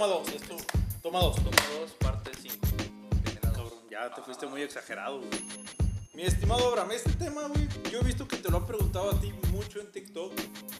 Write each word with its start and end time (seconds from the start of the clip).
toma 0.00 0.06
dos. 0.14 0.28
Es 0.32 0.42
to- 0.42 0.56
toma 1.02 1.18
dos. 1.20 1.36
Toma 1.36 1.50
2, 1.80 1.90
parte 2.00 2.30
5. 2.40 2.56
Cabrón, 3.42 3.68
ya 3.90 4.14
te 4.14 4.22
fuiste 4.22 4.46
muy 4.46 4.62
exagerado, 4.62 5.18
güey. 5.18 5.30
Mi 6.14 6.22
estimado 6.22 6.68
Abraham, 6.68 6.92
este 6.92 7.12
tema, 7.12 7.42
güey, 7.48 7.68
yo 7.92 8.00
he 8.00 8.04
visto 8.04 8.26
que 8.26 8.36
te 8.38 8.50
lo 8.50 8.56
han 8.58 8.66
preguntado 8.66 9.10
a 9.10 9.20
ti 9.20 9.30
mucho 9.52 9.78
en 9.80 9.92
TikTok. 9.92 10.32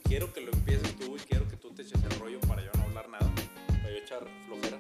Quiero 0.05 0.33
que 0.33 0.41
lo 0.41 0.53
empieces 0.53 0.97
tú 0.99 1.17
y 1.17 1.21
quiero 1.21 1.47
que 1.49 1.57
tú 1.59 1.71
te 1.75 1.83
eches 1.83 2.03
el 2.03 2.19
rollo 2.19 2.41
para 2.41 2.63
yo 2.65 2.71
no 2.79 2.85
hablar 2.85 3.09
nada, 3.11 3.31
para 3.67 3.91
yo 3.91 3.97
echar 3.99 4.27
flojera. 4.47 4.79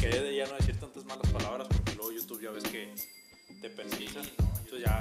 Que 0.00 0.08
de 0.08 0.36
ya 0.36 0.46
no 0.46 0.54
decir 0.54 0.78
tantas 0.78 1.04
malas 1.04 1.28
palabras 1.32 1.66
porque 1.68 1.94
luego 1.96 2.12
YouTube 2.12 2.42
ya 2.42 2.50
ves 2.50 2.62
que 2.64 2.94
te 3.60 3.70
penaliza. 3.70 4.22
Sí, 4.22 4.32
no, 4.38 4.44
yo- 4.44 4.58
Entonces 4.60 4.84
ya 4.86 5.00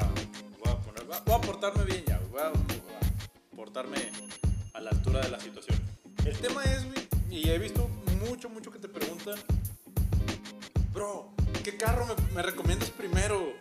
voy 0.63 0.73
a 0.73 0.77
poner, 0.79 1.03
voy 1.05 1.35
a- 1.35 1.41
portarme 1.41 1.83
bien 1.85 2.03
ya, 2.05 2.19
voy 2.31 2.41
a, 2.41 2.49
voy 2.49 2.95
a 3.51 3.55
portarme 3.55 3.97
a 4.73 4.79
la 4.81 4.89
altura 4.89 5.21
de 5.21 5.29
la 5.29 5.39
situación. 5.39 5.79
El 6.25 6.37
tema 6.39 6.63
es, 6.65 6.85
güey, 6.85 7.07
y 7.31 7.49
he 7.49 7.57
visto 7.57 7.89
mucho, 8.29 8.49
mucho 8.49 8.71
que 8.71 8.79
te 8.79 8.87
preguntan, 8.87 9.35
bro, 10.93 11.33
¿qué 11.63 11.77
carro 11.77 12.05
me, 12.33 12.41
recomiendas 12.41 12.89
primero? 12.91 13.53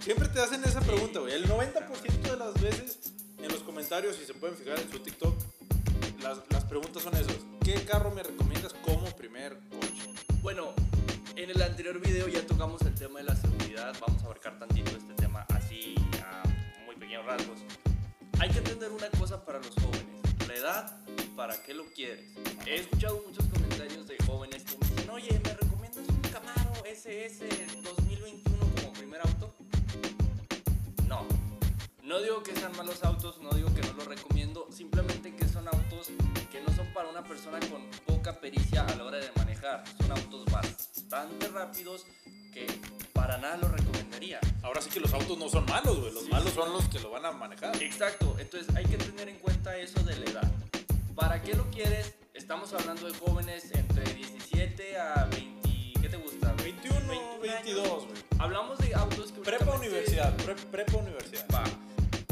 Siempre 0.00 0.28
te 0.28 0.40
hacen 0.40 0.62
esa 0.64 0.80
pregunta, 0.80 1.20
güey. 1.20 1.34
El 1.34 1.48
90% 1.48 2.22
de 2.22 2.36
las 2.36 2.54
veces 2.60 3.12
en 3.38 3.48
los 3.48 3.62
comentarios, 3.62 4.16
si 4.16 4.24
se 4.24 4.34
pueden 4.34 4.56
fijar 4.56 4.78
en 4.78 4.90
su 4.90 4.98
TikTok, 4.98 5.34
las, 6.22 6.38
las 6.50 6.64
preguntas 6.64 7.02
son 7.02 7.14
esas. 7.16 7.38
¿Qué 7.62 7.74
carro 7.84 8.10
me 8.10 8.22
recomiendas 8.22 8.74
como 8.84 9.04
primer 9.16 9.58
coche? 9.70 10.10
Bueno, 10.42 10.74
en 11.36 11.50
el 11.50 11.62
anterior 11.62 11.98
video 12.00 12.28
ya 12.28 12.46
tocamos 12.46 12.82
el 12.82 12.94
tema 12.94 13.20
de 13.20 13.26
la 13.26 13.36
seguridad. 13.36 13.94
Vamos 14.00 14.22
a 14.22 14.26
abarcar 14.26 14.58
tantito 14.58 14.90
este 14.96 15.14
tema 15.14 15.46
así 15.54 15.94
a 16.22 16.42
muy 16.86 16.96
pequeños 16.96 17.24
rasgos. 17.24 17.58
Hay 18.40 18.50
que 18.50 18.58
entender 18.58 18.90
una 18.90 19.08
cosa 19.10 19.44
para 19.44 19.58
los 19.58 19.74
jóvenes: 19.74 20.48
la 20.48 20.54
edad 20.54 21.03
para 21.36 21.60
qué 21.62 21.74
lo 21.74 21.84
quieres. 21.86 22.24
He 22.66 22.76
escuchado 22.76 23.22
muchos 23.26 23.44
comentarios 23.46 24.06
de 24.06 24.16
jóvenes 24.26 24.62
que 24.64 24.76
me 24.78 24.88
dicen: 24.90 25.10
Oye, 25.10 25.40
¿me 25.44 25.54
recomiendas 25.54 26.08
un 26.08 26.20
Camaro 26.30 26.72
SS 26.86 27.44
2021 27.82 28.58
como 28.80 28.92
primer 28.92 29.20
auto? 29.20 29.54
No. 31.08 31.26
No 32.02 32.20
digo 32.20 32.42
que 32.42 32.54
sean 32.54 32.76
malos 32.76 33.02
autos, 33.04 33.40
no 33.40 33.50
digo 33.50 33.72
que 33.74 33.80
no 33.82 33.92
los 33.94 34.06
recomiendo, 34.06 34.68
simplemente 34.70 35.34
que 35.34 35.48
son 35.48 35.66
autos 35.68 36.08
que 36.52 36.60
no 36.60 36.74
son 36.74 36.86
para 36.92 37.08
una 37.08 37.24
persona 37.24 37.58
con 37.68 37.88
poca 38.06 38.38
pericia 38.40 38.84
a 38.84 38.94
la 38.96 39.04
hora 39.04 39.18
de 39.18 39.30
manejar. 39.36 39.84
Son 39.98 40.10
autos 40.12 40.44
bastante 40.46 41.48
rápidos 41.48 42.06
que 42.52 42.66
para 43.12 43.38
nada 43.38 43.56
los 43.56 43.72
recomendaría. 43.72 44.38
Ahora 44.62 44.80
sí 44.80 44.90
que 44.90 45.00
los 45.00 45.12
autos 45.12 45.36
no 45.38 45.48
son 45.48 45.64
malos, 45.66 45.98
güey. 45.98 46.12
Los 46.12 46.24
Sí, 46.24 46.30
malos 46.30 46.50
sí. 46.50 46.54
son 46.54 46.72
los 46.72 46.88
que 46.88 47.00
lo 47.00 47.10
van 47.10 47.26
a 47.26 47.32
manejar. 47.32 47.82
Exacto, 47.82 48.36
entonces 48.38 48.74
hay 48.76 48.84
que 48.84 48.96
tener 48.98 49.28
en 49.28 49.38
cuenta 49.38 49.76
eso 49.76 50.00
de 50.04 50.16
la 50.16 50.30
edad. 50.30 50.52
¿Para 51.14 51.40
qué 51.42 51.54
lo 51.54 51.70
quieres? 51.70 52.14
Estamos 52.34 52.72
hablando 52.72 53.06
de 53.06 53.14
jóvenes 53.18 53.70
entre 53.72 54.04
17 54.14 54.98
a 54.98 55.24
20, 55.26 56.00
¿qué 56.00 56.08
te 56.08 56.16
gusta? 56.16 56.52
21, 56.54 56.94
21 57.08 57.40
22, 57.40 57.86
años. 57.86 58.04
güey. 58.06 58.22
Hablamos 58.38 58.78
de 58.78 58.94
autos 58.94 59.32
que 59.32 59.40
Prepa 59.40 59.76
universidad, 59.76 60.34
pre- 60.38 60.54
prepa 60.54 60.96
universidad. 60.96 61.46
Va. 61.54 61.64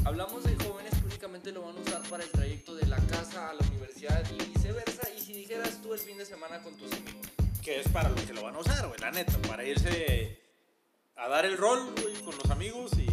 Hablamos 0.04 0.42
de 0.44 0.56
jóvenes 0.64 0.92
que 0.98 1.04
únicamente 1.06 1.52
lo 1.52 1.62
van 1.62 1.76
a 1.76 1.80
usar 1.80 2.02
para 2.08 2.24
el 2.24 2.30
trayecto 2.30 2.74
de 2.74 2.86
la 2.86 2.98
casa 2.98 3.50
a 3.50 3.54
la 3.54 3.60
universidad 3.68 4.24
y 4.32 4.44
viceversa. 4.52 5.08
Y 5.16 5.20
si 5.20 5.32
dijeras 5.32 5.80
tú 5.80 5.94
el 5.94 6.00
fin 6.00 6.18
de 6.18 6.26
semana 6.26 6.60
con 6.62 6.76
tus 6.76 6.92
amigos. 6.92 7.26
Que 7.62 7.80
es 7.80 7.88
para 7.88 8.08
lo 8.08 8.16
que 8.16 8.32
lo 8.34 8.42
van 8.42 8.56
a 8.56 8.58
usar, 8.58 8.86
güey, 8.88 8.98
la 9.00 9.12
neta. 9.12 9.38
Para 9.46 9.64
irse 9.64 10.40
a 11.16 11.28
dar 11.28 11.44
el 11.46 11.56
rol, 11.56 11.94
güey, 12.02 12.14
con 12.24 12.36
los 12.36 12.50
amigos 12.50 12.90
y 12.98 13.06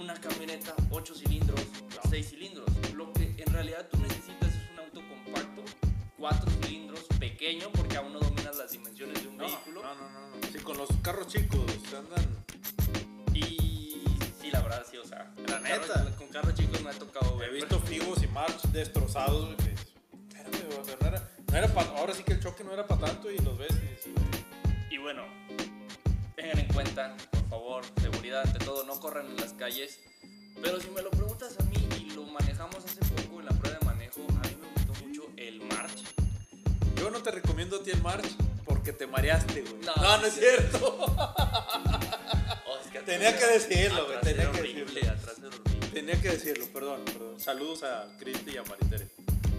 una 0.00 0.14
camioneta 0.14 0.74
8 0.90 1.14
cilindros, 1.14 1.60
6 2.08 2.30
cilindros. 2.30 2.66
Lo 2.94 3.12
que 3.12 3.34
en 3.38 3.52
realidad 3.52 3.86
tú 3.90 3.98
necesitas 3.98 4.48
es 4.54 4.70
un 4.72 4.78
auto 4.80 5.00
compacto, 5.08 5.62
4 6.18 6.50
cilindros, 6.62 7.00
pequeño, 7.18 7.70
porque 7.72 7.96
aún 7.96 8.12
no 8.12 8.20
dominas 8.20 8.56
las 8.56 8.72
dimensiones 8.72 9.22
de 9.22 9.28
un 9.28 9.36
No, 9.36 9.44
vehículo. 9.44 9.82
no, 9.82 9.94
no, 9.94 10.10
no, 10.10 10.28
no. 10.28 10.36
Sí, 10.52 10.58
con 10.58 10.76
los 10.78 10.88
carros 11.02 11.28
chicos 11.28 11.60
andan. 11.96 12.44
Y 13.34 14.02
sí, 14.40 14.50
la 14.50 14.60
verdad, 14.60 14.84
sí, 14.90 14.96
o 14.96 15.04
sea, 15.06 15.32
La 15.46 15.54
con 15.54 15.62
neta. 15.62 15.86
carros- 15.94 16.14
con 16.16 16.28
carros 16.28 16.54
chicos 16.54 16.82
me 16.82 16.90
ha 16.90 16.94
tocado 16.94 17.36
He 17.42 17.46
ver. 17.46 17.52
visto 17.52 17.78
Figos 17.80 18.22
y 18.22 18.26
March 18.28 18.60
destrozados, 18.72 19.54
que 19.56 19.70
Espérame, 20.38 20.66
güey, 20.66 20.78
o 20.80 20.84
sea, 20.84 20.96
no 21.00 21.06
era, 21.08 21.30
no 21.50 21.56
era 21.56 21.68
pa- 21.74 21.96
ahora 21.98 22.14
sí 22.14 22.22
que 22.22 22.32
el 22.32 22.40
choque 22.40 22.64
no 22.64 22.72
era 22.72 22.86
para 22.86 23.06
tanto 23.06 23.30
y 23.30 23.38
los 23.38 23.56
ves 23.58 23.70
y 24.90 24.94
Y 24.94 24.98
bueno, 24.98 25.22
tengan 26.36 26.58
en 26.58 26.66
cuenta, 26.72 27.16
favor, 27.50 27.84
seguridad 28.00 28.42
ante 28.46 28.64
todo, 28.64 28.84
no 28.84 28.98
corran 29.00 29.26
en 29.26 29.36
las 29.36 29.52
calles. 29.52 29.98
Pero 30.62 30.80
si 30.80 30.88
me 30.90 31.02
lo 31.02 31.10
preguntas 31.10 31.54
a 31.58 31.62
mí 31.64 31.76
y 31.98 32.10
lo 32.10 32.24
manejamos 32.24 32.76
hace 32.84 33.00
poco 33.00 33.40
en 33.40 33.46
la 33.46 33.52
prueba 33.52 33.78
de 33.78 33.86
manejo, 33.86 34.20
a 34.42 34.46
mí 34.48 34.56
me 34.60 34.68
gustó 34.86 35.06
mucho 35.06 35.22
el 35.36 35.60
March. 35.62 36.02
Yo 36.96 37.10
no 37.10 37.22
te 37.22 37.30
recomiendo 37.30 37.76
a 37.76 37.82
ti 37.82 37.90
el 37.90 38.02
March 38.02 38.26
porque 38.64 38.92
te 38.92 39.06
mareaste, 39.06 39.62
güey. 39.62 39.82
No, 39.84 39.94
No, 39.96 40.18
no, 40.18 40.26
es 40.26 40.34
cierto. 40.34 41.06
Oh, 42.72 42.78
es 42.84 42.90
que 42.92 43.00
Tenía 43.00 43.36
que 43.36 43.46
decirlo, 43.46 44.06
güey, 44.06 44.20
tenía 44.20 44.42
era 44.42 44.52
que 44.52 44.60
horrible, 44.60 44.84
decirlo. 45.00 45.48
horrible. 45.48 45.88
Tenía 45.92 46.20
que 46.20 46.28
decirlo, 46.28 46.66
perdón, 46.72 47.04
perdón. 47.04 47.40
Saludos 47.40 47.82
a 47.82 48.06
Cristi 48.18 48.52
y 48.52 48.56
a 48.58 48.62
Maritere. 48.62 49.08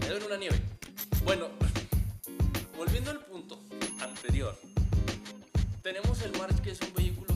Me 0.00 0.08
deben 0.08 0.22
una 0.24 0.36
nieve. 0.38 0.58
Bueno, 1.24 1.48
volviendo 2.76 3.10
al 3.10 3.20
punto 3.26 3.60
anterior, 4.00 4.58
tenemos 5.82 6.22
el 6.22 6.32
March 6.38 6.60
que 6.62 6.70
es 6.70 6.80
un 6.80 6.94
vehículo 6.94 7.31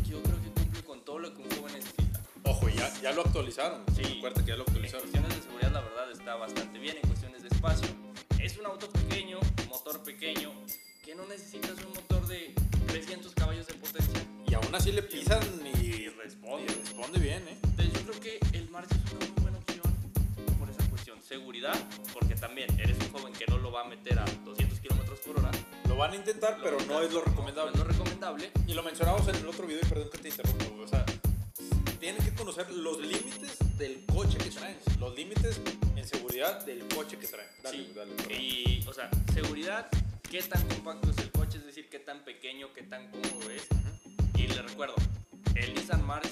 lo 1.26 1.34
que 1.34 1.42
un 1.42 1.50
joven 1.50 1.74
necesita. 1.74 2.20
Ojo, 2.44 2.68
ya, 2.68 2.92
ya 3.02 3.12
lo 3.12 3.22
actualizaron. 3.22 3.82
Sí. 3.94 4.02
Que 4.02 4.10
ya 4.44 4.56
lo 4.56 4.62
En 4.64 4.68
actualizaron. 4.68 5.00
cuestiones 5.02 5.36
de 5.36 5.42
seguridad, 5.42 5.72
la 5.72 5.80
verdad, 5.80 6.10
está 6.12 6.34
bastante 6.36 6.78
bien. 6.78 6.96
En 7.02 7.08
cuestiones 7.08 7.42
de 7.42 7.48
espacio, 7.48 7.88
es 8.40 8.56
un 8.58 8.66
auto 8.66 8.88
pequeño, 8.90 9.38
motor 9.68 10.02
pequeño, 10.04 10.52
que 11.04 11.14
no 11.14 11.26
necesitas 11.26 11.72
un 11.84 11.92
motor 11.94 12.26
de 12.28 12.54
300 12.86 13.32
caballos 13.34 13.66
de 13.66 13.74
potencia. 13.74 14.20
Y 14.46 14.54
aún 14.54 14.72
así 14.74 14.92
le 14.92 15.02
pisan 15.02 15.40
y, 15.74 15.86
Y 15.86 16.08
responde. 16.10 16.64
y 16.64 16.68
responde 16.68 17.18
bien, 17.18 17.42
¿eh? 17.48 17.58
Entonces, 17.64 17.92
yo 17.94 18.00
creo 18.12 18.20
que 18.20 18.38
el 18.56 18.70
March 18.70 18.88
es 18.92 19.12
una 19.12 19.26
muy 19.26 19.42
buena 19.42 19.58
opción 19.58 20.56
por 20.58 20.70
esa 20.70 20.88
cuestión. 20.90 21.20
Seguridad, 21.22 21.74
porque 22.12 22.36
también 22.36 22.68
eres 22.78 22.96
un 23.00 23.10
joven 23.10 23.32
que 23.32 23.46
no 23.48 23.58
lo 23.58 23.72
va 23.72 23.82
a 23.82 23.88
meter 23.88 24.18
a 24.20 24.24
200 24.44 24.78
kilómetros 24.80 25.18
por 25.20 25.40
hora. 25.40 25.50
Lo 25.88 25.96
van 25.96 26.12
a 26.12 26.16
intentar, 26.16 26.58
pero 26.62 26.78
no 26.86 27.02
es 27.02 27.12
lo 27.12 27.22
recomendable. 27.22 27.72
No 27.72 27.82
es 27.82 27.86
lo 27.86 27.92
recomendable. 27.92 28.50
Y 28.68 28.74
lo 28.74 28.82
mencionamos 28.84 29.26
en 29.28 29.34
el 29.36 29.46
otro 29.48 29.66
video, 29.66 29.80
y 29.82 29.86
perdón 29.88 30.08
que 30.10 30.18
te 30.18 30.28
interrumpa, 30.28 30.64
conocer 32.56 32.74
los 32.76 32.98
límites 33.00 33.58
del 33.76 34.04
coche 34.06 34.38
que 34.38 34.50
traen. 34.50 34.78
Los 34.98 35.14
límites 35.14 35.60
en 35.94 36.06
seguridad 36.08 36.64
del 36.64 36.86
coche 36.88 37.18
que 37.18 37.26
traen. 37.26 37.48
Dale, 37.62 37.76
Sí, 37.78 37.92
dale. 37.94 38.12
y, 38.34 38.84
o 38.86 38.92
sea, 38.94 39.10
seguridad, 39.34 39.88
qué 40.30 40.42
tan 40.42 40.66
compacto 40.68 41.10
es 41.10 41.18
el 41.18 41.30
coche, 41.32 41.58
es 41.58 41.66
decir, 41.66 41.88
qué 41.90 41.98
tan 41.98 42.24
pequeño, 42.24 42.72
qué 42.72 42.82
tan 42.82 43.10
cómodo 43.10 43.50
es. 43.50 43.66
Y 44.36 44.46
les 44.46 44.62
recuerdo, 44.64 44.94
el 45.54 45.74
Nissan 45.74 46.06
March, 46.06 46.28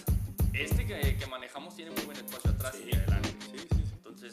este 0.55 0.87
que, 0.87 1.17
que 1.19 1.27
manejamos 1.27 1.77
tiene 1.77 1.91
muy 1.91 2.03
buen 2.05 2.17
espacio 2.17 2.51
atrás 2.53 2.75
Sí. 2.77 2.89
y 2.91 2.95
adelante. 2.97 3.29
Sí, 3.51 3.59
sí, 3.59 3.67
sí. 3.85 3.93
Entonces, 3.95 4.33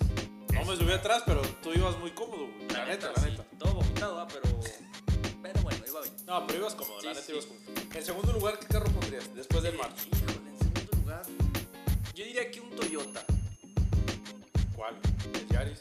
No 0.54 0.62
es- 0.62 0.68
me 0.68 0.76
subí 0.78 0.92
atrás, 0.94 1.24
pero 1.26 1.42
tú 1.62 1.74
ibas 1.74 1.98
muy 2.00 2.12
cómodo, 2.12 2.48
güey. 2.48 2.68
La, 2.70 2.86
neta, 2.86 3.12
la 3.16 3.22
sí, 3.22 3.32
neta. 3.32 3.44
Todo 3.60 3.74
vomitado, 3.76 4.20
¿ah? 4.20 4.28
pero, 4.28 4.60
pero 5.42 5.62
bueno, 5.62 5.84
iba 5.88 6.02
bien. 6.02 6.16
No, 6.26 6.48
pero 6.48 6.60
ibas 6.60 6.76
cómodo, 6.76 7.02
la 7.02 7.02
Sí, 7.02 7.08
neta 7.08 7.22
sí. 7.22 7.32
ibas 7.34 7.46
cómodo. 7.46 7.62
En 7.96 8.06
segundo 8.06 8.32
lugar, 8.34 8.60
¿qué 8.60 8.68
carro 8.68 8.86
pondrías 8.92 9.34
después 9.36 9.64
del 9.64 9.76
March? 9.78 9.96
Híjole, 10.08 10.51
yo 12.22 12.28
diría 12.28 12.52
que 12.52 12.62
un 12.62 12.70
Toyota, 12.76 13.26
¿Cuál? 14.76 14.96
El 15.34 15.48
Yaris. 15.48 15.80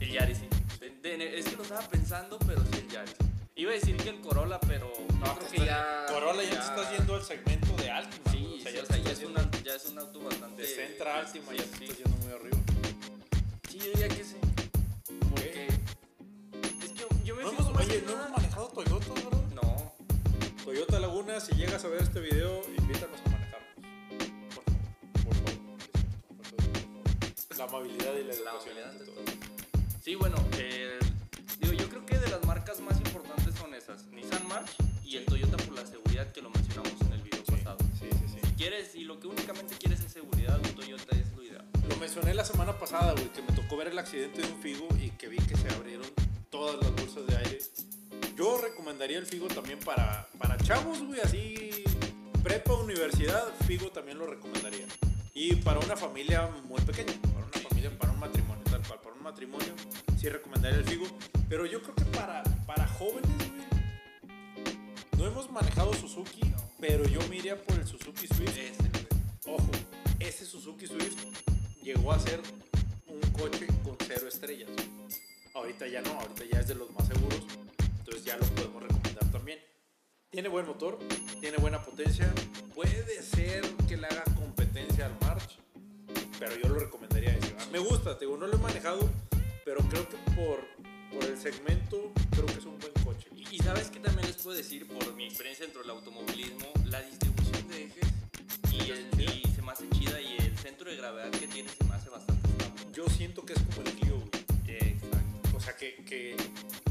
el 0.00 0.10
Yaris, 0.12 0.38
sí. 0.38 0.48
De- 0.78 1.16
de- 1.16 1.38
es 1.38 1.46
que 1.46 1.56
lo 1.56 1.62
estaba 1.62 1.80
pensando, 1.88 2.38
pero 2.46 2.62
sí 2.66 2.78
el 2.80 2.88
Yaris. 2.88 3.14
Iba 3.56 3.70
a 3.70 3.74
decir 3.74 3.96
que 3.96 4.10
el 4.10 4.20
Corolla, 4.20 4.60
pero 4.60 4.92
no, 5.18 5.38
creo 5.38 5.50
que 5.50 5.64
ya... 5.64 6.04
Corolla 6.08 6.42
ya, 6.42 6.50
te 6.50 6.56
estás 6.56 6.92
yendo 6.96 7.14
al 7.14 7.22
segmento 7.24 7.74
de 7.76 7.90
Altima. 7.90 8.30
Sí, 8.30 8.38
güey. 8.44 8.58
o 8.58 8.62
sea, 8.62 8.72
ya 8.72 8.82
te 8.84 8.94
estás 8.98 9.12
es 9.12 9.20
yendo 9.20 9.40
un, 9.40 9.50
ya 9.64 9.74
es 9.74 9.86
un 9.86 9.98
auto 9.98 10.20
bastante... 10.20 10.62
de 10.62 10.68
Centra 10.68 11.14
a 11.16 11.20
Altima, 11.20 11.52
ya 11.54 11.62
te 11.64 11.76
sí. 11.78 11.84
estás 11.84 11.98
yendo 11.98 12.16
muy 12.18 12.32
arriba. 12.34 12.58
Sí, 13.70 13.78
yo 13.78 13.84
diría 13.86 14.08
que 14.08 14.24
sí. 14.24 14.36
Porque... 15.30 15.66
Es 16.84 16.90
que 16.92 17.06
yo 17.24 17.36
me 17.36 17.42
No 17.42 17.50
fijo 17.50 17.62
hemos, 17.62 17.74
más 17.74 17.86
oye, 17.86 18.00
que 18.00 18.02
no 18.06 18.12
nada- 18.12 18.26
hemos 18.26 18.36
manejado 18.38 18.68
Toyota, 18.68 19.12
¿verdad? 19.14 19.42
No, 19.54 19.92
Toyota 20.64 21.00
Laguna, 21.00 21.40
si 21.40 21.54
llegas 21.54 21.82
a 21.84 21.88
ver 21.88 22.02
este 22.02 22.20
video, 22.20 22.62
invítanos 22.78 23.18
a 23.26 23.29
La 27.60 27.66
amabilidad 27.66 28.14
y 28.14 28.24
la 28.24 28.32
la 28.42 28.88
ante 28.88 29.04
de 29.04 29.10
todo. 29.10 29.22
todo. 29.22 29.34
Sí, 30.02 30.14
bueno, 30.14 30.36
eh, 30.56 30.98
digo, 31.60 31.74
yo 31.74 31.90
creo 31.90 32.06
que 32.06 32.16
de 32.16 32.28
las 32.28 32.42
marcas 32.46 32.80
más 32.80 32.96
importantes 32.96 33.54
son 33.54 33.74
esas, 33.74 34.06
Nissan 34.06 34.48
March 34.48 34.70
y 35.04 35.18
el 35.18 35.26
Toyota 35.26 35.58
por 35.58 35.74
la 35.74 35.84
seguridad 35.84 36.32
que 36.32 36.40
lo 36.40 36.48
mencionamos 36.48 36.98
en 37.02 37.12
el 37.12 37.20
video 37.20 37.42
Sí, 37.44 37.52
pasado. 37.52 37.76
sí, 37.98 38.06
sí, 38.10 38.28
sí. 38.32 38.38
Si 38.48 38.52
quieres, 38.54 38.94
y 38.94 39.04
lo 39.04 39.20
que 39.20 39.26
únicamente 39.26 39.74
quieres 39.78 40.00
es 40.00 40.10
seguridad, 40.10 40.56
un 40.56 40.74
Toyota 40.74 41.14
es 41.14 41.30
lo 41.36 41.42
ideal. 41.42 41.66
Lo 41.86 41.96
mencioné 41.96 42.32
la 42.32 42.46
semana 42.46 42.78
pasada, 42.78 43.12
güey, 43.12 43.28
que 43.30 43.42
me 43.42 43.52
tocó 43.52 43.76
ver 43.76 43.88
el 43.88 43.98
accidente 43.98 44.40
de 44.40 44.48
un 44.50 44.62
Figo 44.62 44.88
y 44.98 45.10
que 45.10 45.28
vi 45.28 45.36
que 45.36 45.54
se 45.54 45.68
abrieron 45.68 46.06
todas 46.48 46.76
las 46.76 46.90
bolsas 46.92 47.26
de 47.26 47.36
aire. 47.36 47.58
Yo 48.36 48.56
recomendaría 48.56 49.18
el 49.18 49.26
Figo 49.26 49.48
también 49.48 49.80
para, 49.80 50.26
para 50.38 50.56
chavos, 50.56 51.02
güey, 51.02 51.20
así 51.20 51.84
prepa, 52.42 52.72
universidad, 52.72 53.44
Figo 53.66 53.90
también 53.90 54.16
lo 54.18 54.26
recomendaría. 54.26 54.86
Y 55.34 55.56
para 55.56 55.78
una 55.78 55.94
familia 55.96 56.48
muy 56.64 56.80
pequeña, 56.80 57.12
familia, 57.80 57.98
para 57.98 58.12
un 58.12 58.20
matrimonio 58.20 58.64
tal 58.64 58.82
cual, 58.86 59.00
para 59.00 59.14
un 59.14 59.22
matrimonio, 59.22 59.74
sí 60.18 60.28
recomendaría 60.28 60.78
el 60.78 60.84
Figo. 60.84 61.06
Pero 61.48 61.66
yo 61.66 61.82
creo 61.82 61.94
que 61.94 62.04
para, 62.16 62.42
para 62.66 62.86
jóvenes, 62.86 63.30
güey, 63.38 64.70
no 65.16 65.26
hemos 65.26 65.50
manejado 65.50 65.92
Suzuki, 65.94 66.40
pero 66.78 67.04
yo 67.04 67.20
me 67.28 67.36
iría 67.36 67.56
por 67.56 67.78
el 67.78 67.86
Suzuki 67.86 68.26
Swift. 68.26 68.58
Ojo, 69.46 69.70
ese 70.18 70.44
Suzuki 70.44 70.86
Swift 70.86 71.16
llegó 71.82 72.12
a 72.12 72.18
ser 72.18 72.40
un 73.06 73.20
coche 73.32 73.66
con 73.82 73.96
cero 74.06 74.28
estrellas. 74.28 74.70
Ahorita 75.54 75.86
ya 75.88 76.00
no, 76.02 76.12
ahorita 76.12 76.44
ya 76.52 76.60
es 76.60 76.68
de 76.68 76.74
los 76.74 76.90
más 76.92 77.08
seguros, 77.08 77.44
entonces 77.98 78.24
ya 78.24 78.36
lo 78.36 78.44
podemos 78.46 78.82
recomendar 78.82 79.30
también. 79.32 79.58
Tiene 80.30 80.48
buen 80.48 80.66
motor, 80.66 80.98
tiene 81.40 81.56
buena 81.56 81.82
potencia, 81.82 82.32
puede 82.74 83.22
ser 83.22 83.62
que 83.88 83.96
le 83.96 84.06
haga 84.06 84.22
competencia 84.36 85.06
al 85.06 85.18
March, 85.20 85.58
pero 86.40 86.56
yo 86.56 86.68
lo 86.70 86.80
recomendaría 86.80 87.36
ese. 87.36 87.54
Me 87.70 87.78
gusta, 87.78 88.18
te 88.18 88.24
digo, 88.24 88.36
no 88.38 88.46
lo 88.46 88.56
he 88.56 88.58
manejado, 88.58 89.08
pero 89.64 89.80
creo 89.82 90.08
que 90.08 90.16
por, 90.34 90.64
por 91.12 91.24
el 91.24 91.38
segmento, 91.38 92.10
creo 92.30 92.46
que 92.46 92.54
es 92.54 92.64
un 92.64 92.78
buen 92.78 92.92
coche. 93.04 93.28
Y, 93.36 93.56
y 93.56 93.58
sabes 93.58 93.90
que 93.90 94.00
también 94.00 94.26
les 94.26 94.36
puedo 94.38 94.56
decir, 94.56 94.88
por 94.88 95.14
mi 95.14 95.26
experiencia 95.26 95.66
dentro 95.66 95.82
del 95.82 95.90
automovilismo, 95.90 96.66
la 96.86 97.02
distribución 97.02 97.68
de 97.68 97.84
ejes 97.84 98.08
y, 98.72 98.90
el, 98.90 99.20
y 99.20 99.42
se 99.54 99.62
me 99.62 99.70
hace 99.70 99.88
chida 99.90 100.20
y 100.20 100.38
el 100.38 100.56
centro 100.56 100.90
de 100.90 100.96
gravedad 100.96 101.30
que 101.30 101.46
tiene 101.46 101.68
se 101.68 101.84
me 101.84 101.94
hace 101.94 102.08
bastante 102.08 102.48
estable. 102.48 102.92
Yo 102.94 103.06
siento 103.08 103.44
que 103.44 103.52
es 103.52 103.60
como 103.60 103.86
el 103.86 103.92
Clio. 103.96 104.16
Exacto. 104.66 105.56
O 105.56 105.60
sea, 105.60 105.76
que, 105.76 105.96
que 106.06 106.36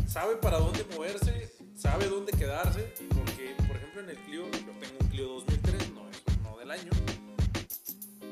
sabe 0.07 0.35
para 0.35 0.59
dónde 0.59 0.85
moverse, 0.93 1.51
sabe 1.75 2.05
dónde 2.05 2.31
quedarse, 2.33 2.93
porque, 3.15 3.55
por 3.67 3.75
ejemplo, 3.75 4.01
en 4.01 4.09
el 4.11 4.17
Clio, 4.17 4.45
yo 4.45 4.71
tengo 4.79 4.97
un 5.01 5.07
Clio 5.07 5.27
2003, 5.27 5.91
no 5.93 6.07
es 6.09 6.21
no 6.43 6.57
del 6.57 6.69
año, 6.69 6.91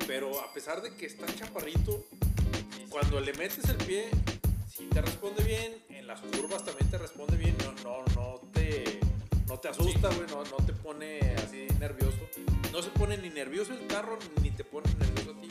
pero 0.07 0.39
a 0.39 0.53
pesar 0.53 0.81
de 0.81 0.95
que 0.95 1.05
está 1.05 1.25
chaparrito, 1.35 2.05
cuando 2.89 3.19
le 3.19 3.33
metes 3.33 3.67
el 3.67 3.75
pie, 3.75 4.09
sí 4.73 4.87
te 4.91 5.01
responde 5.01 5.43
bien, 5.43 5.83
en 5.89 6.07
las 6.07 6.21
curvas 6.21 6.63
también 6.63 6.89
te 6.89 6.97
responde 6.97 7.35
bien, 7.35 7.55
no, 7.63 7.73
no, 7.83 8.05
no 8.15 8.41
te, 8.53 9.01
no 9.47 9.59
te 9.59 9.67
asusta, 9.67 10.07
güey, 10.07 10.27
no, 10.29 10.45
no 10.45 10.65
te 10.65 10.71
pone 10.71 11.19
así 11.35 11.67
nervioso, 11.79 12.17
no 12.71 12.81
se 12.81 12.89
pone 12.91 13.17
ni 13.17 13.29
nervioso 13.29 13.73
el 13.73 13.85
carro, 13.87 14.17
ni 14.41 14.49
te 14.51 14.63
pone 14.63 14.89
nervioso 14.97 15.31
a 15.31 15.41
ti. 15.41 15.49